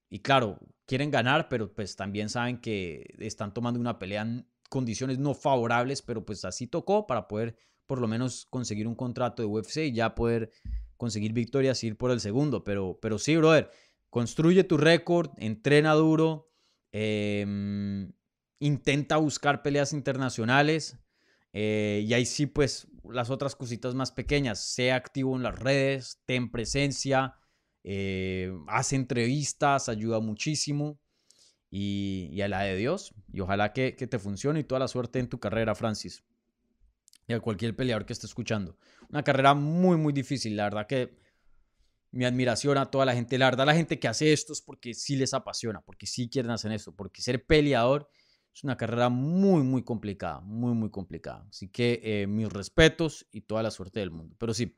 [0.08, 5.18] y claro, quieren ganar, pero pues también saben que están tomando una pelea en condiciones
[5.18, 7.56] no favorables, pero pues así tocó para poder
[7.86, 10.50] por lo menos conseguir un contrato de UFC y ya poder
[10.96, 12.64] conseguir victorias y ir por el segundo.
[12.64, 13.70] Pero, pero sí, brother,
[14.10, 16.50] construye tu récord, entrena duro,
[16.92, 18.12] em,
[18.58, 20.98] intenta buscar peleas internacionales.
[21.58, 26.20] Eh, y ahí sí, pues las otras cositas más pequeñas, sea activo en las redes,
[26.26, 27.34] ten presencia,
[27.82, 31.00] eh, hace entrevistas, ayuda muchísimo.
[31.70, 33.14] Y, a la de Dios.
[33.32, 36.24] Y ojalá que, te funcione y toda la suerte en tu carrera, Francis.
[37.26, 38.76] Y a cualquier peleador que esté escuchando.
[39.08, 40.56] Una carrera muy, muy difícil.
[40.56, 41.16] La verdad que
[42.10, 43.38] mi admiración a toda la gente.
[43.38, 46.50] La verdad, la gente que hace esto es porque sí les apasiona, porque sí quieren
[46.50, 46.94] hacer esto.
[46.94, 48.08] Porque ser peleador
[48.56, 50.40] es una carrera muy, muy complicada.
[50.40, 51.46] Muy, muy complicada.
[51.50, 54.34] Así que eh, mis respetos y toda la suerte del mundo.
[54.38, 54.74] Pero sí,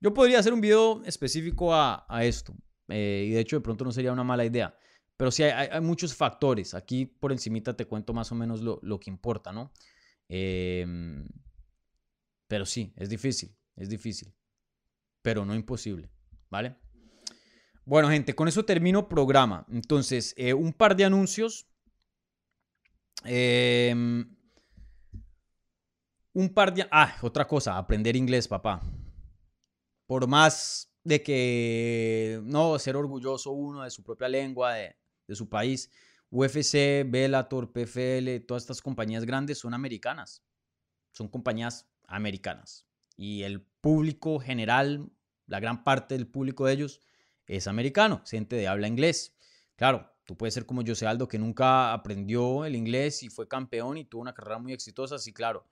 [0.00, 2.52] yo podría hacer un video específico a, esto,
[2.88, 4.76] eh, y de hecho de pronto no sería una mala idea,
[5.16, 6.74] pero sí hay, muchos factores.
[6.74, 9.72] Aquí por encimita te cuento más o menos lo, que importa, ¿no?
[10.28, 11.24] Em,
[12.48, 14.34] pero sí, es difícil, es difícil,
[15.22, 16.10] pero no imposible,
[16.50, 16.74] ¿vale?
[17.84, 19.64] Bueno, gente, con eso termino programa.
[19.70, 21.68] Entonces, eh, un par de anuncios.
[23.24, 24.24] Em,
[26.34, 26.86] un par de...
[26.90, 28.80] Ah, otra cosa, aprender inglés, papá
[30.12, 34.94] por más de que no ser orgulloso uno de su propia lengua, de,
[35.34, 35.90] su país,
[36.28, 40.44] UFC, Bellator, PFL, todas estas compañías grandes son americanas.
[41.12, 42.86] Son compañías americanas.
[43.16, 45.10] Y el público general,
[45.46, 47.00] la gran parte del público de ellos
[47.46, 49.34] es americano, gente de habla inglés.
[49.76, 53.98] Claro, tú puedes ser como José Aldo, que nunca aprendió el inglés y fue campeón
[53.98, 55.66] y tuvo una carrera muy exitosa, sí, claro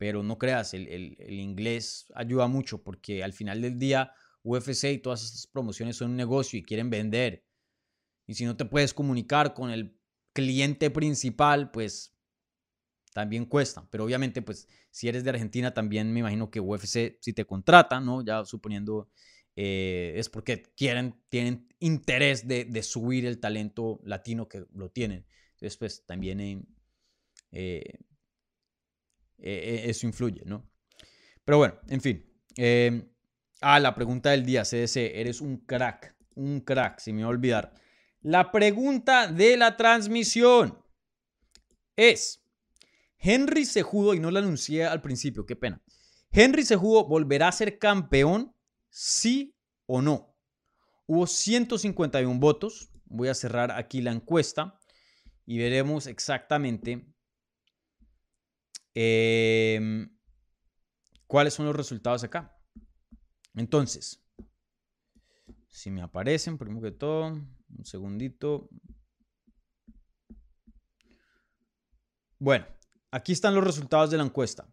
[0.00, 5.22] pero no creas, el, inglés ayuda mucho porque al final del día UFC y todas
[5.22, 7.44] estas promociones son un negocio y quieren vender.
[8.26, 9.94] Y si no te puedes comunicar con el
[10.32, 12.16] cliente principal, pues
[13.12, 13.86] también cuesta.
[13.90, 18.00] Pero obviamente, pues si eres de Argentina, también me imagino que UFC, si te contrata,
[18.00, 18.24] ¿no?
[18.24, 19.10] Ya suponiendo,
[19.56, 25.26] eh, es porque quieren, tienen interés de, subir el talento latino que lo tienen.
[25.52, 26.66] Entonces, pues también...
[27.52, 27.98] Eh,
[29.42, 30.70] eh, eso influye, ¿no?
[31.44, 32.26] Pero bueno, en fin.
[32.56, 33.10] Eh,
[33.60, 37.28] ah, la pregunta del día, CDC, eres un crack, un crack, si me voy a
[37.28, 37.74] olvidar.
[38.20, 40.78] La pregunta de la transmisión
[41.96, 42.44] es,
[43.18, 45.82] Henry Sejudo, y no la anuncié al principio, qué pena.
[46.30, 48.54] ¿Henry Sejudo volverá a ser campeón,
[48.90, 50.36] sí o no?
[51.06, 52.90] Hubo 151 votos.
[53.06, 54.78] Voy a cerrar aquí la encuesta
[55.46, 57.10] y veremos exactamente
[58.94, 60.10] Em,
[61.26, 62.56] ¿Cuáles son los resultados acá?
[63.54, 64.24] Entonces,
[65.68, 68.68] si me aparecen, primero que todo, un segundito.
[72.38, 72.66] Bueno,
[73.12, 74.68] aquí están los resultados de la encuesta.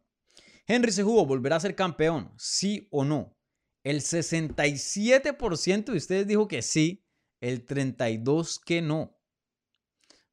[0.66, 3.37] Henry Sejudo volverá a ser campeón, sí o no.
[3.88, 7.06] El 67% de ustedes dijo que sí,
[7.40, 9.18] el 32% que no.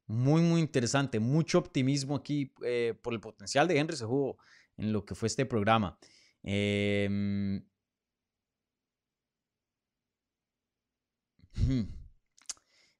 [0.07, 1.21] Muy, muy interesante.
[1.21, 4.35] Mucho optimismo aquí eh, por el potencial de Henry Sejudo
[4.75, 5.97] en lo que fue este programa.
[6.43, 7.65] Em,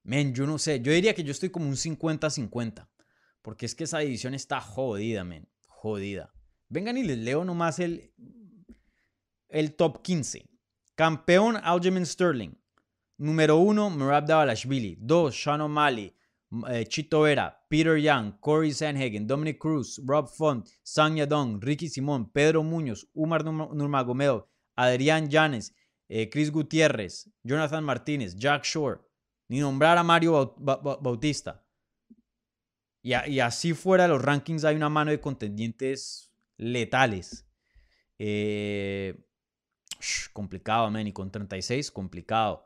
[0.03, 0.79] men, yo no sé.
[0.79, 2.87] Yo diría que yo estoy como un 50-50.
[3.41, 5.49] Porque es que esa división está jodida, men.
[5.67, 6.33] Jodida.
[6.69, 8.13] Vengan y les leo nomás el,
[9.49, 10.47] el top 15.
[10.95, 12.51] Campeón Aljamain Sterling.
[13.17, 14.97] Número 1, Merab Davalashvili.
[14.99, 16.15] 2, Sean O'Malley.
[16.69, 22.31] Eh, Chito Vera, Peter Young, Corey Sanhagen, Dominic Cruz, Rob Font, Sang Yadong, Ricky Simón,
[22.31, 25.75] Pedro Muñoz, Umar Nurmagomedov, Adrián Llanes,
[26.07, 29.01] eh, Chris Gutiérrez, Jonathan Martínez, Jack Shore,
[29.49, 31.63] ni nombrar a Mario Bautista.
[33.01, 37.45] Y, así fuera los rankings hay una mano de contendientes letales.
[38.17, 39.24] Eh,
[40.33, 42.65] complicado, man, y con 36, complicado.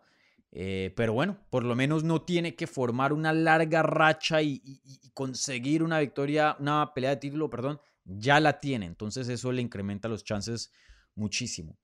[0.51, 4.81] Eh, pero bueno, por lo menos no tiene que formar una larga racha y,
[5.14, 8.85] conseguir una victoria, una pelea de título, perdón, ya la tiene.
[8.85, 10.72] Entonces eso le incrementa los chances
[11.15, 11.77] muchísimo.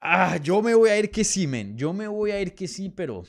[0.00, 1.76] Ah, yo me voy a ir que sí, men.
[1.76, 3.24] Yo me voy a ir que sí, pero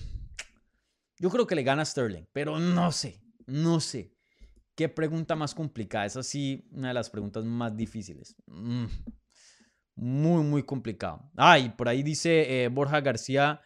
[1.20, 4.16] Yo creo que le gana Sterling, pero no sé, no sé.
[4.76, 6.06] ¿Qué pregunta más complicada?
[6.06, 8.36] Es así una de las preguntas más difíciles.
[8.48, 8.86] Mm,
[9.96, 11.30] muy, muy complicado.
[11.38, 13.62] Ah, y por ahí dice eh, Borja García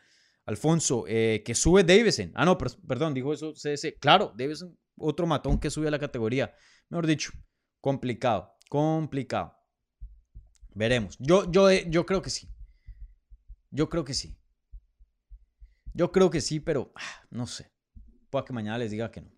[0.46, 2.32] Alfonso eh, que sube Davison.
[2.36, 3.96] Ah, no, perdón, dijo eso CS.
[4.00, 6.54] Claro, Davison, otro matón que sube a la categoría.
[6.90, 7.32] Mejor dicho,
[7.82, 9.56] complicado, complicado.
[10.74, 11.16] Veremos.
[11.20, 12.50] Yo, yo, eh, yo creo que sí.
[13.72, 14.38] Yo creo que sí.
[15.94, 17.72] Yo creo que sí, pero ah, no sé.
[18.30, 19.32] Puede que mañana les diga que no.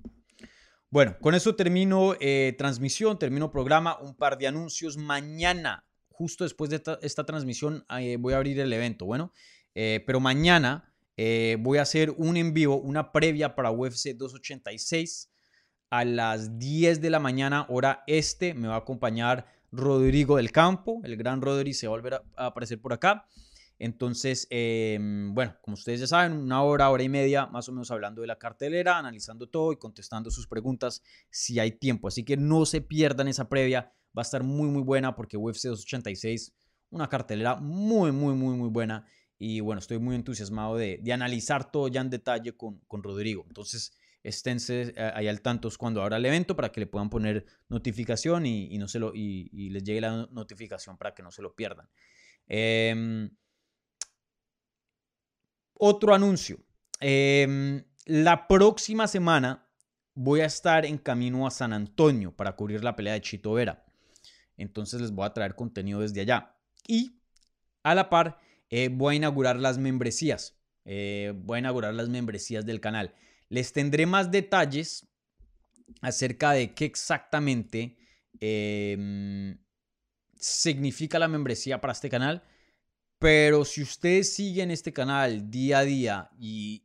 [0.89, 2.15] Bueno, con eso termino
[2.57, 4.95] transmisión, termino programa, un par de anuncios.
[4.95, 5.86] Mañana,
[6.17, 9.05] justo después de esta, transmisión, eh, voy a abrir el evento.
[9.05, 9.31] Bueno,
[9.75, 10.93] eh, pero mañana
[11.59, 15.31] voy a hacer un en vivo, una previa para UFC 286
[15.89, 18.53] a las 10 de la mañana, hora este.
[18.53, 22.45] Me va a acompañar Rodrigo del Campo, el gran Rodrigo se va a volver a
[22.45, 23.27] aparecer por acá.
[23.79, 27.91] Entonces, em, bueno, como ustedes ya saben, una hora, hora y media, más o menos
[27.91, 32.07] hablando de la cartelera, analizando todo y contestando sus preguntas si hay tiempo.
[32.07, 35.67] Así que no se pierdan esa previa, va a estar muy, muy buena porque UFC
[35.67, 36.53] 286,
[36.89, 39.05] una cartelera muy, muy, muy, muy buena.
[39.39, 43.45] Y bueno, estoy muy entusiasmado de, analizar todo ya en detalle con, con Rodrigo.
[43.47, 47.45] Entonces, esténse eh, ahí al tanto cuando abra el evento para que le puedan poner
[47.69, 51.55] notificación y, no se lo, y, les llegue la notificación para que no se lo
[51.55, 51.87] pierdan.
[52.47, 53.29] Eh,
[55.79, 56.59] otro anuncio.
[56.99, 59.69] Em, la próxima semana
[60.15, 63.85] voy a estar en camino a San Antonio para cubrir la pelea de Chito Vera.
[64.57, 66.55] Entonces les voy a traer contenido desde allá.
[66.87, 67.19] Y
[67.83, 68.39] a la par
[68.69, 70.57] eh, voy a inaugurar las membresías.
[70.85, 73.13] Eh, voy a inaugurar las membresías del canal.
[73.49, 75.07] Les tendré más detalles
[76.01, 77.97] acerca de qué exactamente
[78.39, 79.57] em,
[80.37, 82.43] significa la membresía para este canal
[83.19, 86.83] pero si ustedes siguen este canal día a día y,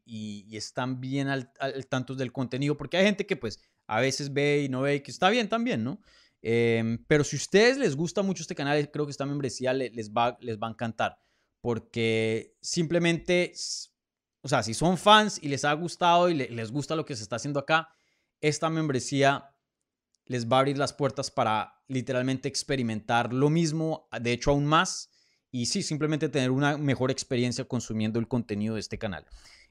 [0.57, 1.53] están bien al,
[1.89, 5.01] tanto del contenido, porque hay gente que pues a veces ve y no ve y
[5.01, 6.01] que está bien también, ¿no?
[6.43, 10.11] Em, pero si a ustedes les gusta mucho este canal, creo que esta membresía les,
[10.11, 11.19] va, les va a encantar,
[11.61, 13.53] porque simplemente,
[14.43, 17.23] o sea, si son fans y les ha gustado y les gusta lo que se
[17.23, 17.89] está haciendo acá,
[18.41, 19.55] esta membresía
[20.27, 25.11] les va a abrir las puertas para literalmente experimentar lo mismo, de hecho aún más
[25.55, 29.27] y sí, simplemente tener una mejor experiencia consumiendo el contenido de este canal.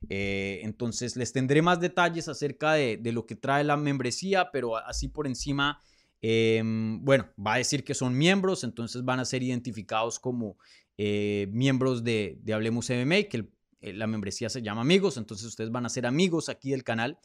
[0.10, 5.07] Eh, entonces les tendré más detalles acerca de, lo que trae la membresía, pero así
[5.07, 5.81] por encima,
[6.22, 10.57] em, bueno, va a decir que son miembros, entonces van a ser identificados como
[10.98, 13.49] eh, miembros de, Hablemos MMA, que
[13.81, 17.19] eh, la membresía se llama amigos, entonces ustedes van a ser amigos aquí del canal.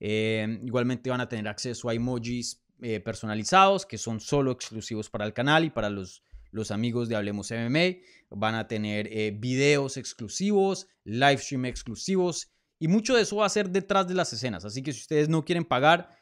[0.00, 2.62] Em, igualmente van a tener acceso a emojis
[3.04, 7.50] personalizados que son solo exclusivos para el canal y para los los amigos de Hablemos
[7.50, 7.98] MMA.
[8.30, 13.50] Van a tener eh, videos exclusivos, live stream exclusivos y mucho de eso va a
[13.50, 14.64] ser detrás de las escenas.
[14.64, 16.16] Así que si ustedes no quieren pagar,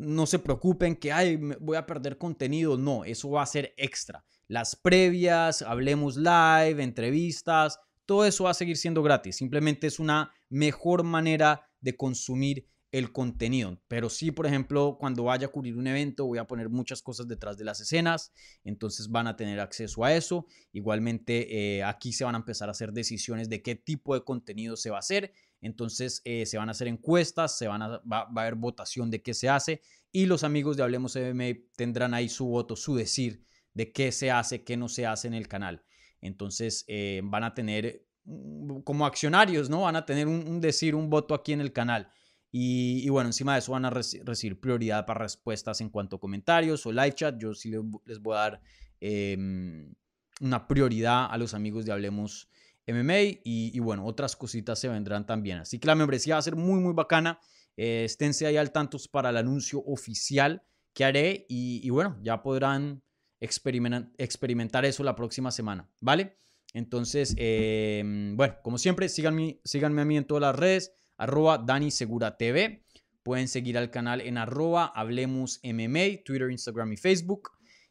[0.00, 2.76] no se preocupen que Ay, voy a perder contenido.
[2.76, 4.24] No, eso va a ser extra.
[4.48, 9.36] Las previas, Hablemos Live, entrevistas, todo eso va a seguir siendo gratis.
[9.36, 13.80] Simplemente es una mejor manera de consumir el contenido.
[13.88, 17.28] Pero sí, por ejemplo, cuando vaya a cubrir un evento, voy a poner muchas cosas
[17.28, 18.32] detrás de las escenas,
[18.64, 20.46] entonces van a tener acceso a eso.
[20.72, 24.76] Igualmente, eh, aquí se van a empezar a hacer decisiones de qué tipo de contenido
[24.76, 25.32] se va a hacer.
[25.60, 29.22] Entonces, eh, se van a hacer encuestas, se van a, va, a haber votación de
[29.22, 29.82] qué se hace
[30.12, 34.30] y los amigos de Hablemos MMA tendrán ahí su voto, su decir de qué se
[34.30, 35.84] hace, qué no se hace en el canal.
[36.20, 39.82] Entonces, eh, van a tener mm, como accionarios, ¿no?
[39.82, 42.10] Van a tener un decir, un voto aquí en el canal.
[42.52, 46.84] Y, bueno, encima de eso van a recibir prioridad para respuestas en cuanto a comentarios
[46.84, 47.38] o live chat.
[47.38, 47.70] Yo sí
[48.04, 48.62] les voy a dar
[49.00, 49.94] em,
[50.40, 52.48] una prioridad a los amigos de Hablemos
[52.86, 55.58] MMA y, bueno, otras cositas se vendrán también.
[55.58, 57.38] Así que la membresía va a ser muy, muy bacana.
[57.76, 60.62] Eh, esténse ahí al tanto para el anuncio oficial
[60.92, 63.02] que haré y, bueno, ya podrán
[63.40, 66.36] experimentar eso la próxima semana, ¿vale?
[66.74, 71.90] Entonces, em, bueno, como siempre, síganme, síganme a mí en todas las redes arroba Dani
[71.90, 72.84] Segura TV.
[73.22, 77.50] Pueden seguir al canal en arroba Hablemos Twitter, Instagram y Facebook.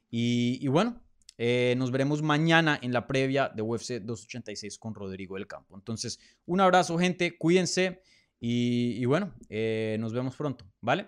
[0.10, 1.02] Y, bueno,
[1.42, 5.74] eh, nos veremos mañana en la previa de UFC 286 con Rodrigo del Campo.
[5.78, 7.38] Entonces, un abrazo, gente.
[7.38, 8.02] Cuídense.
[8.42, 10.66] Y, bueno, eh, nos vemos pronto.
[10.82, 11.08] ¿Vale?